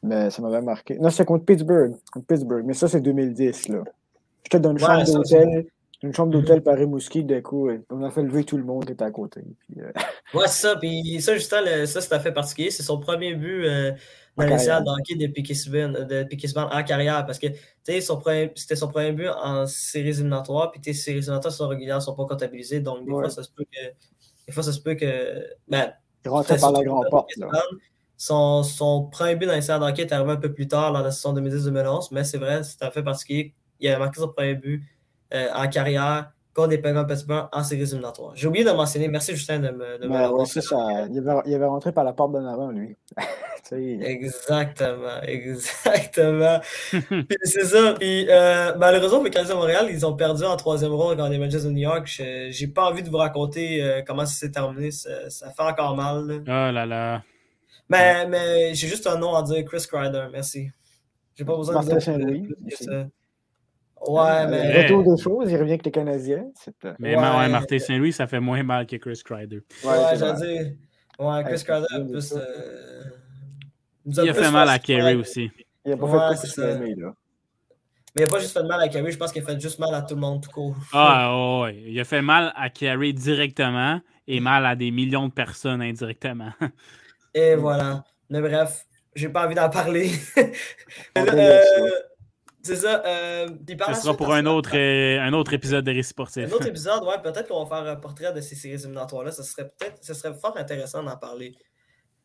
[0.02, 0.98] Mais ça m'avait marqué.
[0.98, 1.94] Non, c'est contre Pittsburgh.
[2.12, 2.64] Contre Pittsburgh.
[2.64, 3.68] Mais ça, c'est 2010.
[3.68, 3.84] là.
[4.44, 5.66] J'étais dans une chambre d'hôtel.
[6.02, 8.92] Une chambre d'hôtel par Rimouski, d'un coup, on a fait lever tout le monde qui
[8.92, 9.42] était à côté.
[9.58, 9.92] Puis, euh...
[10.34, 10.76] Ouais, c'est ça.
[10.76, 12.70] Puis ça, justement, ça, c'est fait particulier.
[12.70, 13.92] C'est son premier but euh,
[14.38, 17.26] dans l'essai d'hockey de Piquet en carrière.
[17.26, 17.48] Parce que
[17.84, 20.70] c'était son premier but en séries éliminatoires.
[20.72, 22.80] Puis tes séries éliminatoires sont régulières, ne sont pas comptabilisées.
[22.80, 23.86] Donc, des fois, ça se peut que
[24.51, 25.46] des fois, ça se peut que.
[25.68, 25.92] Ben,
[26.24, 27.30] il rentrait par la grande porte.
[28.16, 31.01] Son, son, premier but dans les séries d'enquête est arrivé un peu plus tard, lors
[31.01, 33.55] de la saison 2010-2011, mais c'est vrai, c'est un fait particulier.
[33.78, 34.84] Il a marqué son premier but
[35.32, 38.32] euh, en carrière contre les Penguins Pittsburgh en séries éliminatoires.
[38.34, 39.09] J'ai oublié de mentionner.
[39.09, 39.98] Merci, Justin, de me.
[39.98, 41.07] De ouais, ça.
[41.11, 42.96] Il avait, il avait rentré par la porte d'en avant, lui.
[43.72, 46.61] exactement, exactement.
[47.44, 47.94] c'est ça.
[47.98, 51.28] Puis euh, malheureusement, pour les Canadiens de Montréal, ils ont perdu en troisième ronde dans
[51.28, 52.07] les matchs de New York.
[52.07, 54.90] J'ai pas envie de vous raconter euh, comment ça s'est terminé.
[54.90, 56.42] Ça, fait encore mal.
[56.42, 57.22] Oh là là.
[57.88, 60.26] Mais, mais j'ai juste un nom à dire, Chris Kreider.
[60.32, 60.70] Merci.
[61.34, 63.09] J'ai pas besoin de dire.
[64.07, 64.82] Ouais, mais.
[64.82, 66.46] Retour des choses, il revient avec les Canadiens.
[66.84, 67.48] Euh, mais ouais.
[67.48, 69.61] Martin Saint-Louis, ça fait moins mal que Chris Kreider.
[69.84, 70.72] Ouais, ouais dire.
[71.18, 72.32] Ouais, Chris Kreider, plus.
[72.32, 73.03] Euh...
[74.07, 75.51] Il a fait mal à Kerry aussi.
[75.84, 76.78] Il a pas fait ça.
[76.78, 79.78] Mais il n'a pas juste fait mal à Kerry, je pense qu'il a fait juste
[79.78, 80.74] mal à tout le monde tout court.
[80.92, 81.76] Ah, ouais.
[81.86, 86.51] Il a fait mal à Kerry directement et mal à des millions de personnes indirectement.
[87.34, 88.03] et voilà.
[88.28, 88.84] Mais bref,
[89.14, 90.11] j'ai pas envie d'en parler.
[92.62, 93.02] C'est ça.
[93.06, 93.48] Euh,
[93.94, 96.50] Ce sera pour un autre, euh, un autre épisode de Récit Sportif.
[96.50, 97.20] Un autre épisode, ouais.
[97.22, 99.32] Peut-être qu'on va faire un portrait de ces séries éliminatoires-là.
[99.32, 101.54] Ce serait peut-être, ce serait fort intéressant d'en parler.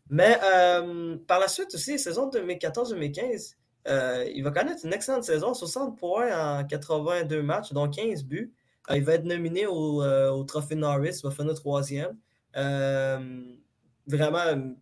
[0.10, 3.56] Mais euh, par la suite aussi, saison 2014-2015,
[3.88, 8.54] euh, il va connaître une excellente saison, 60 points en 82 matchs, dont 15 buts.
[8.94, 12.18] il va être nominé au, au Trophée Norris, il va finir troisième.
[12.54, 14.74] vraiment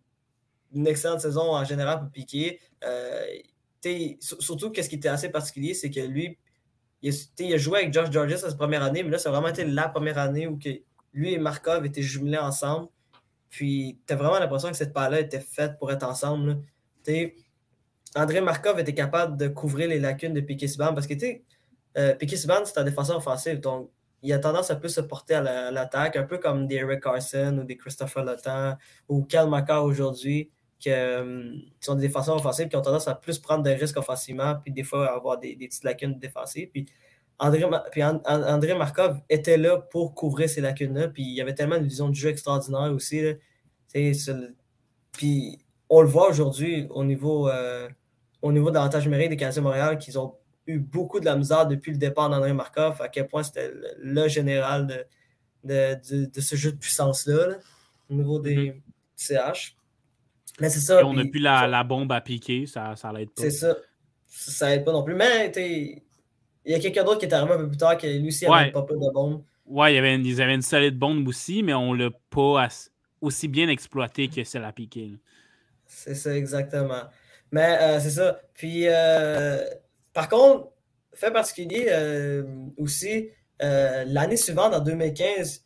[0.74, 2.60] une excellente saison en général pour Piqué
[4.20, 6.38] surtout, qu'est-ce qui était assez particulier, c'est que lui,
[7.02, 9.88] il, a joué avec Josh Georges sa première année, mais là, c'est vraiment été la
[9.88, 10.70] première année où que
[11.12, 12.88] lui et Markov étaient jumelés ensemble.
[13.50, 16.60] Puis, tu vraiment l'impression que cette paire-là était faite pour être ensemble.
[18.16, 21.14] André Markov était capable de couvrir les lacunes de Piquet Subban parce que
[21.96, 23.60] euh, Piquet c'est un défenseur offensif.
[23.60, 23.90] Donc,
[24.22, 27.58] il a tendance à plus se porter à l'attaque, un peu comme des Eric Carson
[27.60, 28.76] ou des Christopher Letang
[29.08, 29.86] ou Cal Makar
[30.84, 33.96] aujourd'hui qui euh, sont des défenseurs offensifs qui ont tendance à plus prendre des risques
[33.96, 36.68] offensivement, puis des fois avoir des, petites lacunes défensives.
[36.70, 36.86] Puis
[37.38, 41.76] André, puis André Markov était là pour couvrir ces lacunes-là, puis il y avait tellement
[41.76, 43.22] une vision de jeu extraordinaire aussi.
[45.12, 45.58] Puis
[45.88, 47.88] on le voit aujourd'hui au niveau, euh,
[48.42, 50.34] au niveau d'avantage numérique des Canadiens de Montréal qu'ils ont
[50.66, 54.28] eu beaucoup de la misère depuis le départ d'André Markov, à quel point c'était le,
[54.28, 54.86] général
[55.64, 57.58] de, de, ce jeu de puissance-là,
[58.10, 58.80] au niveau des
[59.16, 59.76] CH.
[60.60, 61.04] Mais c'est ça.
[61.04, 63.42] on n'a plus la, bombe à piquer, ça, ça l'aide pas.
[63.42, 63.76] C'est ça.
[64.26, 65.14] Ça aide pas non plus.
[65.14, 65.52] Mais
[66.64, 68.46] il y a quelqu'un d'autre qui est arrivé un peu plus tard qui lui aussi
[68.46, 69.42] avait pas peu de bombe.
[69.66, 72.68] Ouais, il y avait une, ils avaient une solide bombe aussi, mais on l'a pas
[73.20, 75.12] aussi bien exploité que celle à piquer.
[75.86, 77.02] C'est ça, exactement.
[77.50, 78.40] Mais euh, c'est ça.
[78.52, 79.64] Puis, euh,
[80.12, 80.68] par contre,
[81.14, 82.44] fait particulier euh,
[82.76, 83.30] aussi,
[83.60, 85.64] l'année suivante, en 2015,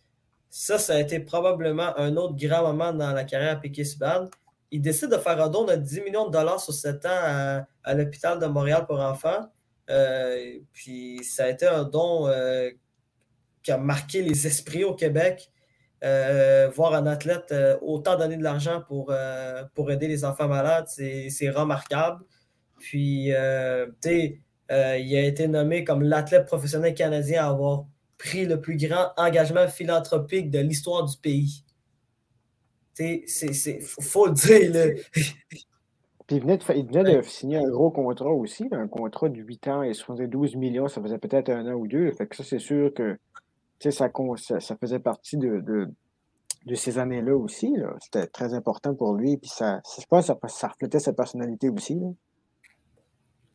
[0.50, 4.28] ça, ça a été probablement un autre grand moment dans la carrière à piquet subban
[4.70, 7.94] il décide de faire un don de 10 millions de dollars sur 7 ans à,
[7.94, 9.50] l'hôpital de Montréal pour enfants.
[9.90, 12.70] Euh, puis ça a été un don euh,
[13.62, 15.50] qui a marqué les esprits au Québec.
[16.04, 19.12] Euh, voir un athlète autant donner de l'argent pour,
[19.74, 22.24] pour aider les enfants malades, c'est remarquable.
[22.78, 23.30] Puis,
[24.02, 27.86] tu il a été nommé comme l'athlète professionnel canadien à avoir
[28.18, 31.64] pris le plus grand engagement philanthropique de l'histoire du pays.
[33.26, 34.94] C'est faut le dire.
[36.28, 39.94] Puis il venait, de, signer un gros contrat aussi, un contrat de 8 ans et
[39.94, 42.12] 72 millions, ça faisait peut-être un an ou deux.
[42.12, 43.18] Fait que ça, c'est sûr que
[43.80, 44.10] ça,
[44.60, 45.64] ça, faisait partie de,
[46.66, 47.74] de, ces années-là aussi.
[48.02, 49.38] C'était très important pour lui.
[49.38, 51.98] Puis ça, je pense que ça, reflétait sa personnalité aussi.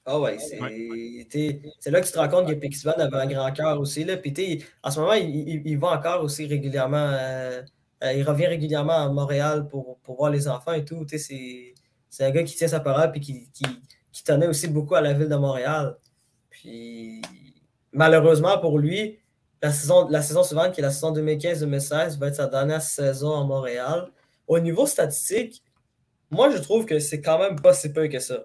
[0.05, 3.79] Ah ouais, c'est là que tu te rends compte que Pixvan avait un grand cœur
[3.79, 4.03] aussi.
[4.03, 4.17] Là.
[4.17, 7.11] Puis en ce moment, il, va encore aussi régulièrement.
[7.11, 7.61] Euh,
[8.11, 11.05] il revient régulièrement à Montréal pour, voir les enfants et tout.
[11.07, 11.73] C'est
[12.19, 15.29] un gars qui tient sa parole et qui, qui, tenait aussi beaucoup à la ville
[15.29, 15.97] de Montréal.
[16.49, 17.21] Puis
[17.91, 19.19] malheureusement pour lui,
[19.61, 23.39] la saison, la saison suivante, qui est la saison 2015-2016, va être sa dernière saison
[23.39, 24.11] à Montréal.
[24.47, 25.63] Au niveau statistique,
[26.29, 28.43] moi je trouve que c'est quand même pas si peu que ça.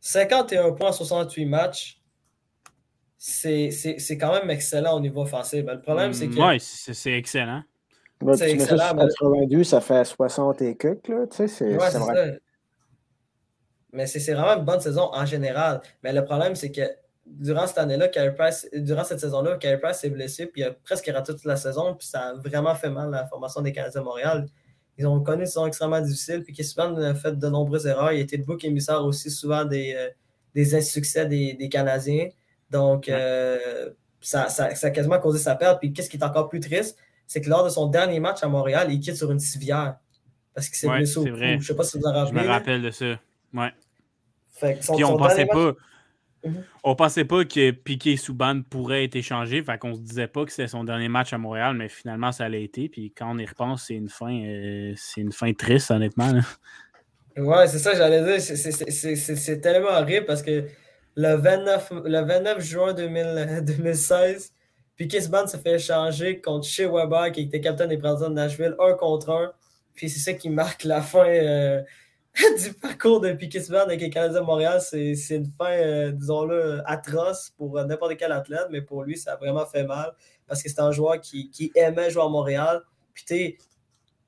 [0.00, 2.00] 51 points 68 matchs,
[3.16, 5.64] c'est quand même excellent au niveau offensif.
[5.66, 6.40] Le problème, c'est que.
[6.40, 7.62] Oui, c'est excellent.
[8.34, 8.94] C'est excellent.
[8.96, 11.26] 92, ça fait 60 et quelques, là.
[11.30, 12.40] Tu sais, c'est vrai.
[13.92, 15.80] Mais c'est vraiment une bonne saison en général.
[16.02, 16.82] Mais le problème, c'est que
[17.26, 18.08] durant cette année-là,
[18.74, 21.94] durant cette saison-là, Carey Price s'est blessé, puis il a presque raté toute la saison,
[21.94, 24.46] puis ça a vraiment fait mal la formation des Canadiens de Montréal.
[24.98, 28.12] Ils ont connu une saison extrêmement difficile, puis souvent a fait de nombreuses erreurs.
[28.12, 30.08] Il a été le bouc émissaire aussi souvent des, euh,
[30.54, 32.28] des insuccès des, des, Canadiens.
[32.70, 33.90] Donc, euh,
[34.20, 35.80] ça, ça, ça, a quasiment causé sa perte.
[35.80, 36.98] Puis qu'est-ce qui est encore plus triste,
[37.30, 39.98] c'est que lors de son dernier match à Montréal, il quitte sur une civière
[40.52, 41.36] parce qu'il s'est blessé au cou.
[41.36, 42.40] Je ne sais pas si vous en rappelez.
[42.40, 43.20] Je me rappelle de ça.
[43.54, 43.72] Ouais.
[44.60, 45.74] Puis on pensait pas.
[46.82, 49.62] On pensait pas que Piqué Souban pourrait être échangé.
[49.62, 52.48] Fait qu'on se disait pas que c'était son dernier match à Montréal, mais finalement ça
[52.48, 52.88] l'a été.
[52.88, 56.32] Puis quand on y repense, c'est une fin, euh, c'est une fin triste, honnêtement.
[57.36, 58.40] Ouais, c'est ça, j'allais dire.
[58.40, 60.64] C'est tellement horrible parce que
[61.14, 64.52] le 29, le 29 juin 2016,
[65.00, 68.76] puis Kisban se fait échanger contre Shea Weber, qui était capitaine des présidents de Nashville,
[68.78, 69.50] un contre un.
[69.94, 71.82] Puis c'est ça qui marque la fin euh,
[72.62, 74.78] du parcours de Pikisban avec les Canadiens de Montréal.
[74.82, 79.36] C'est une fin, euh, disons-le, atroce pour n'importe quel athlète, mais pour lui, ça a
[79.36, 80.12] vraiment fait mal
[80.46, 82.82] parce que c'est un joueur qui, aimait jouer à Montréal.
[83.14, 83.58] Puis tu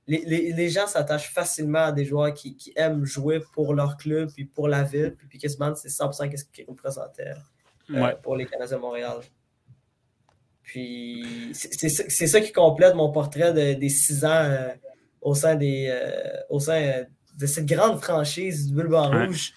[0.07, 4.47] les, les, gens s'attachent facilement à des joueurs qui, aiment jouer pour leur club puis
[4.47, 5.17] pour la ville.
[5.19, 7.35] Puis Pikisban, c'est 100% ce qu'il représentait
[7.91, 9.19] euh, pour les Canadiens de Montréal.
[10.73, 14.69] Puis c'est ça qui complète mon portrait des six ans euh,
[15.21, 17.05] au sein, des, euh, au sein
[17.39, 19.53] de cette grande franchise du Bulbe Rouge.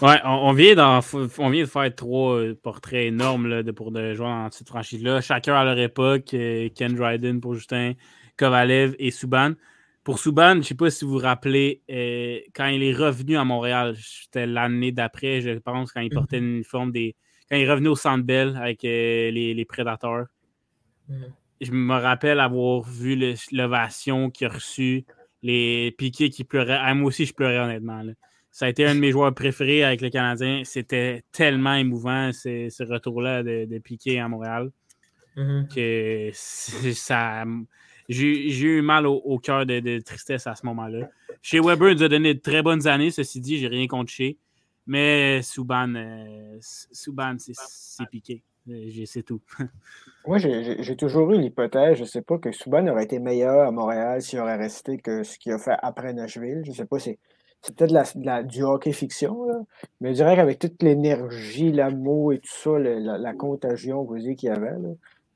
[0.00, 1.00] Ouais, on, vient
[1.38, 4.68] on vient de faire trois euh, portraits énormes là, de, pour de joueurs dans cette
[4.68, 5.20] franchise-là.
[5.20, 6.34] Chacun à leur époque.
[6.34, 7.94] Euh, Ken Dryden pour Justin,
[8.36, 9.54] Kovalev et Subban.
[10.04, 13.36] Pour Subban, je ne sais pas si vous vous rappelez, euh, quand il est revenu
[13.38, 16.14] à Montréal, c'était l'année d'après, je pense, quand il mhm.
[16.14, 17.16] portait une uniforme des.
[17.50, 20.26] Quand il est revenu au Centre Bell avec les, les, Prédateurs.
[21.60, 25.04] Je me rappelle avoir vu l'ovation qu'il a reçue
[25.42, 26.78] les piquets qui pleuraient.
[26.80, 28.02] Ah, moi aussi, je pleurais honnêtement.
[28.50, 30.62] Ça a été un de mes joueurs préférés avec les Canadiens.
[30.64, 34.70] C'était tellement émouvant, ce, retour-là de, de Piqué à Montréal,
[35.36, 35.68] mm-hmm.
[35.74, 36.30] que
[36.92, 37.44] ça.
[38.08, 41.08] J'ai eu mal au, cœur de, tristesse à ce moment-là.
[41.42, 44.10] Chez Weber, il nous a donné de très bonnes années, ceci dit, j'ai rien contre
[44.10, 44.38] chez.
[44.86, 48.42] Mais Souban, euh, c'est piqué.
[49.06, 49.40] C'est tout.
[50.26, 53.70] Moi, j'ai toujours eu l'hypothèse, je ne sais pas, que Souban aurait été meilleur à
[53.70, 56.62] Montréal s'il aurait resté que ce qu'il a fait après Nashville.
[56.64, 57.18] Je ne sais pas, c'est
[57.76, 59.66] peut-être la, du hockey fiction,
[60.00, 64.48] mais je dirais qu'avec toute l'énergie, l'amour et tout ça, la, contagion, vous qu'il y
[64.48, 64.72] avait,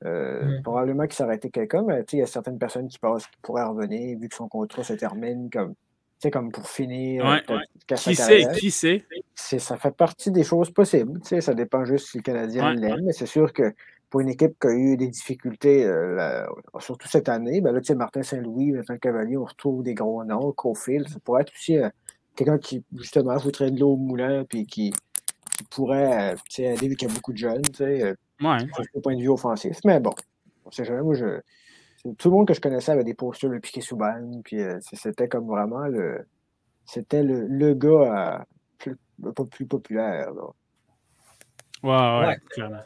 [0.05, 0.63] euh, mm.
[0.63, 3.65] probablement qu'il s'aurait été quelqu'un, mais il y a certaines personnes qui pensent qu'il pourrait
[3.65, 5.75] revenir vu que son contrat se termine comme
[6.21, 7.27] sais, comme pour finir.
[7.27, 7.59] Euh,
[7.97, 9.05] qui sait, qui sait?
[9.35, 11.21] Ça fait partie des choses possibles.
[11.23, 13.75] Ça dépend juste si le Canadien l'aime, mais c'est sûr que
[14.11, 16.47] pour une équipe qui a eu des difficultés, euh,
[16.81, 21.09] surtout cette année, ben là, Martin Saint-Louis, Vincent Cavalier, on retrouve des gros noms, Cofield.
[21.09, 21.91] Ça pourrait être aussi euh,
[22.35, 24.93] quelqu'un qui, justement, foutrait de l'eau au moulin puis qui,
[25.71, 28.57] pourrait aider vu qu'il y a beaucoup de jeunes, tu sais, ouais.
[29.03, 29.79] point de vue offensif.
[29.85, 30.15] Mais bon,
[30.65, 31.03] on sait jamais.
[31.03, 31.41] Moi, je,
[32.17, 35.29] tout le monde que je connaissais avait des postures de Piqué Souban, puis euh, c'était
[35.29, 36.27] comme vraiment le.
[36.85, 38.47] C'était le, le, gars
[38.79, 38.97] plus,
[39.51, 40.31] plus, populaire.
[40.33, 40.53] Là.
[41.83, 42.81] Ouais, ouais, clairement.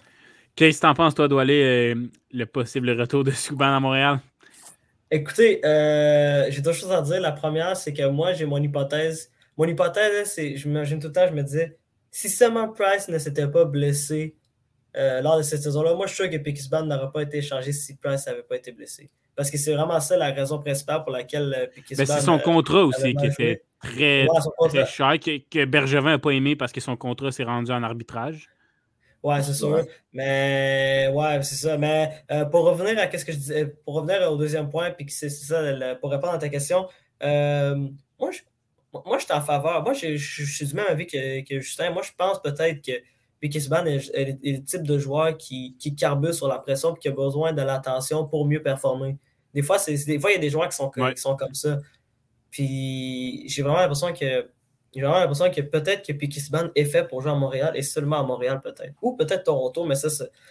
[0.56, 4.20] Qu'est-ce que tu en penses, toi, aller euh, le possible retour de Souban à Montréal?
[5.10, 7.20] Écoutez, euh, j'ai deux choses à dire.
[7.20, 9.30] La première, c'est que moi, j'ai mon hypothèse.
[9.56, 11.78] Mon hypothèse, c'est, je m'imagine tout le temps, je me disais,
[12.10, 14.34] si seulement Price ne s'était pas blessé
[14.96, 15.94] euh, lors de cette saison-là.
[15.94, 18.72] Moi, je suis sûr que Pickisban n'aurait pas été échangé si Price n'avait pas été
[18.72, 19.10] blessé.
[19.34, 22.04] Parce que c'est vraiment ça la raison principale pour laquelle euh, Pickisban.
[22.04, 24.26] c'est son contrat aussi qui était très,
[24.68, 28.50] très cher, que, Bergevin n'a pas aimé parce que son contrat s'est rendu en arbitrage.
[29.22, 29.86] Ouais, c'est sûr.
[30.12, 31.78] Mais ouais, c'est ça.
[31.78, 35.06] Mais euh, pour revenir à ce que je disais, pour revenir au deuxième point, puis
[35.08, 35.62] c'est ça,
[36.00, 36.86] pour répondre à ta question,
[37.22, 38.40] moi, je,
[38.92, 39.82] moi, je suis en faveur.
[39.82, 41.90] Moi, je, suis du même avis que, que Justin.
[41.90, 42.92] Moi, je pense peut-être que
[43.42, 46.98] puis Kisban est, est, le type de joueur qui, qui carbure sur la pression et
[47.00, 49.18] qui a besoin de l'attention pour mieux performer.
[49.52, 51.52] Des fois, c'est, des fois, il y a des joueurs qui sont, qui sont comme
[51.52, 51.80] ça.
[52.52, 54.46] Puis j'ai vraiment l'impression que
[54.94, 58.20] j'ai vraiment l'impression que peut-être que Pikisban est fait pour jouer à Montréal et seulement
[58.20, 58.94] à Montréal, peut-être.
[59.02, 60.08] Ou peut-être Toronto, mais ça,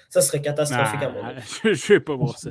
[0.09, 1.43] ça serait catastrophique à ah, Montréal.
[1.63, 2.49] Je ne vais pas voir ça.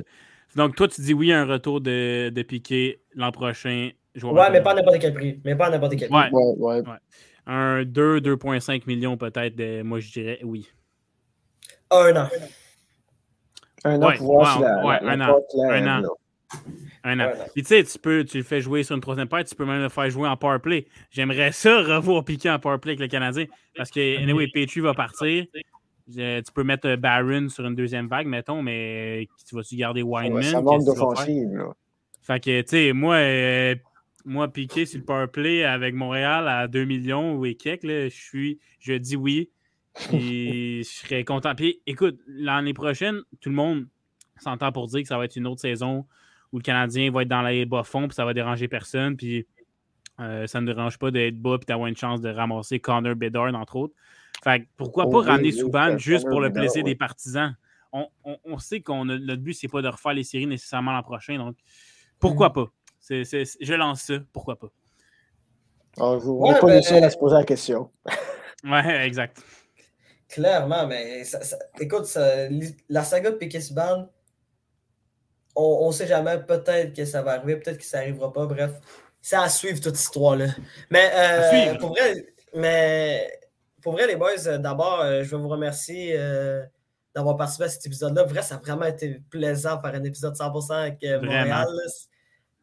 [0.55, 3.91] Donc, toi, tu dis oui à un retour de, de Piqué l'an prochain.
[4.23, 5.39] Ouais, mais pas à n'importe quel prix.
[5.45, 6.31] Mais pas à n'importe quel prix.
[6.31, 6.81] Ouais, ouais.
[6.81, 6.97] ouais
[7.47, 9.83] un 2, 2,5 millions peut-être.
[9.83, 10.67] Moi, je dirais oui.
[11.89, 12.29] Un an.
[13.83, 15.39] Un an pour voir si la, un, an.
[15.69, 16.07] un an.
[17.03, 17.31] Un an.
[17.53, 19.65] Puis tu sais, tu peux, tu le fais jouer sur une troisième paire, tu peux
[19.65, 20.85] même le faire jouer en powerplay.
[21.09, 23.45] J'aimerais ça revoir piquer en powerplay avec le Canadien.
[23.75, 25.45] Parce que, anyway, Petrie va partir.
[26.07, 30.43] tu peux mettre Barron sur une deuxième vague, mettons, mais tu vas-tu garder Wineman?
[30.43, 31.73] Ça manque d'offensive, là.
[32.21, 33.75] Fait que, tu sais, moi, euh,
[34.25, 38.93] moi, piqué sur le powerplay avec Montréal à 2 millions ou quelques, je suis, je
[38.93, 39.49] dis oui.
[39.93, 41.55] Puis je serais content.
[41.55, 43.87] Puis écoute, l'année prochaine, tout le monde
[44.37, 46.05] s'entend pour dire que ça va être une autre saison
[46.51, 49.15] où le Canadien va être dans les bas-fonds, puis ça va déranger personne.
[49.15, 49.45] Puis
[50.19, 53.53] euh, ça ne dérange pas d'être bas, puis d'avoir une chance de ramasser Connor Bedard,
[53.55, 53.93] entre autres.
[54.43, 57.55] Fait pourquoi pas ramener Souban juste pour le plaisir des partisans?
[57.93, 61.37] On, sait qu'on notre but, c'est pas de refaire les séries nécessairement l'an prochain.
[61.37, 61.57] Donc,
[62.19, 62.53] pourquoi mm.
[62.53, 62.71] pas?
[63.09, 64.67] Je lance ça, pourquoi pas.
[65.97, 67.89] Ah, vous ouais, pas les seuls à se poser la question.
[68.63, 69.41] ouais, exact.
[70.29, 71.23] Clairement, mais
[71.79, 72.07] écoute,
[72.87, 74.07] la saga de Piquet Band,
[75.55, 78.45] on ne sait jamais, peut-être que ça va arriver, peut-être que ça n'arrivera pas.
[78.45, 78.71] Bref,
[79.21, 80.47] c'est à suivre toute cette histoire-là.
[80.89, 82.25] Mais, euh, pour vrai,
[82.55, 83.39] mais
[83.81, 86.17] pour vrai, les boys, euh, d'abord, euh, je veux vous remercier
[87.13, 88.23] d'avoir participé à cet épisode-là.
[88.23, 91.67] Vrai, ça a vraiment été plaisant de faire un épisode 100% avec Montréal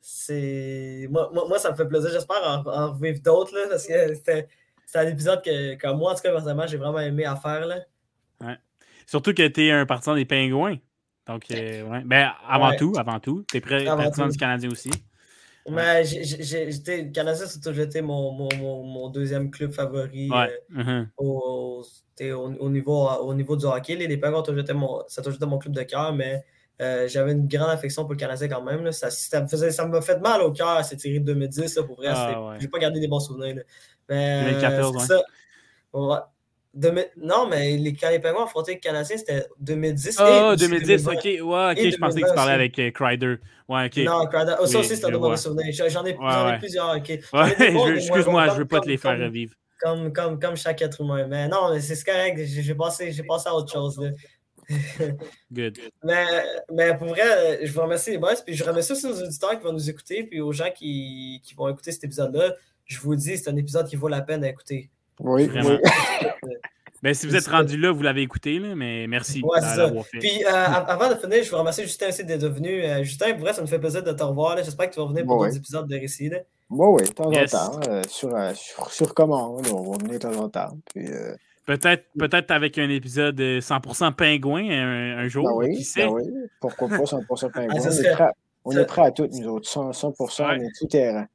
[0.01, 2.11] c'est moi, moi, ça me fait plaisir.
[2.11, 4.49] J'espère en, revivre d'autres parce que c'était
[4.95, 7.67] un épisode que, que, moi, en tout cas, personnellement, j'ai vraiment aimé à faire.
[7.67, 7.81] Là.
[8.41, 8.57] Ouais.
[9.07, 10.77] Surtout que tu es un partisan des Pingouins.
[11.27, 12.03] Donc, euh, ouais.
[12.05, 13.45] ben, avant tout, avant tout.
[13.51, 14.91] Tu es partisan du Canadien aussi.
[15.71, 21.07] Mais j'étais le Canadien, c'est toujours été mon, mon, mon, deuxième club favori euh, uh-huh.
[21.19, 21.83] au,
[22.21, 23.97] au, au, niveau, au niveau du hockey.
[23.97, 24.43] Les, les Penguins,
[25.09, 26.43] ça toujours été mon club de cœur, mais
[26.81, 28.93] Euh, j'avais une grande affection pour le Canadien quand même.
[28.93, 31.77] Ça, ça, me faisait, ça m'a fait mal au cœur cette série de 2010.
[31.77, 33.63] Là, pour vrai, ah, j'ai pas gardé des bons souvenirs.
[34.09, 35.23] Mais, 2014, ça.
[37.17, 40.17] Non, mais les, quand les Penguins affrontaient le Canadien, c'était 2010.
[40.21, 41.15] Ah, oh, 2010, ok.
[41.15, 43.37] Ouais, ok, je pensais que tu parlais avec Crider.
[43.69, 43.97] Ouais, ok.
[44.05, 44.55] Non, Crider.
[44.61, 45.73] Oh, ça aussi, c'est un de mauvais souvenirs.
[45.73, 46.97] J'en ai, ouais, ai, plusieurs.
[46.97, 47.11] ok.
[47.97, 49.55] Excuse-moi, je veux pas te les faire revivre.
[49.81, 51.27] Comme, comme, comme chaque être humain.
[51.29, 52.41] Mais non, c'est correct.
[52.45, 53.99] J'ai passé, passé à autre chose.
[54.01, 54.11] Là.
[55.53, 55.79] Good.
[56.05, 56.27] Mais,
[56.73, 58.35] mais pour vrai, je vous remercie les boys.
[58.45, 60.25] Puis je remercie aussi aux auditeurs qui vont nous écouter.
[60.25, 62.55] Puis aux gens qui, qui vont écouter cet épisode-là.
[62.85, 64.91] Je vous dis, c'est un épisode qui vaut la peine d'écouter.
[65.21, 65.79] Oui, Vraiment.
[67.03, 70.19] Ben, si vous êtes rendu là, vous l'avez écouté, là, mais merci ouais, d'avoir fait.
[70.19, 72.83] Puis euh, avant de finir, je veux remercier Justin aussi d'être venu.
[72.83, 74.57] Euh, Justin, pour vrai, ça me fait plaisir de te revoir.
[74.57, 76.29] J'espère que tu vas venir pour d'autres épisodes de récit.
[76.71, 77.81] Oui, oui, de temps en temps.
[77.89, 80.77] Euh, sur, sur, sur, commande, on va venir de temps en temps.
[80.93, 81.07] Puis,
[81.69, 85.45] Peut-être peut avec un épisode 100% pingouin un, jour.
[85.45, 86.07] Ben oui, qui sait?
[86.07, 86.23] Ben oui.
[86.63, 87.75] Pourquoi pas 100% pingouin?
[87.77, 88.31] Ah, on, est prêt,
[88.65, 89.69] on est prêt à tout, nous autres.
[89.69, 91.27] 100%, 100% on est tout terrain.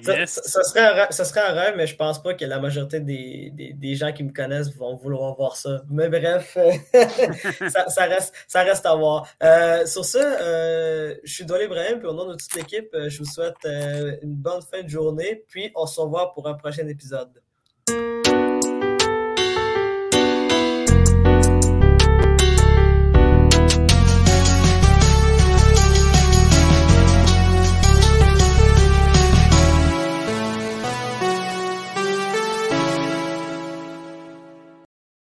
[0.00, 0.26] Ça,
[0.62, 3.50] serait un rêve, ça serait un rêve, mais je pense pas que la majorité des,
[3.52, 5.82] des, des, gens qui me connaissent vont vouloir voir ça.
[5.90, 6.56] Mais bref,
[7.68, 9.26] ça, ça, reste, ça reste à voir.
[9.42, 13.08] Euh, sur ça, euh, je suis Dolly Ibrahim, puis au nom de toute l'équipe, euh,
[13.08, 16.86] je vous souhaite une bonne fin de journée, puis on se revoit pour un prochain
[16.86, 17.42] épisode.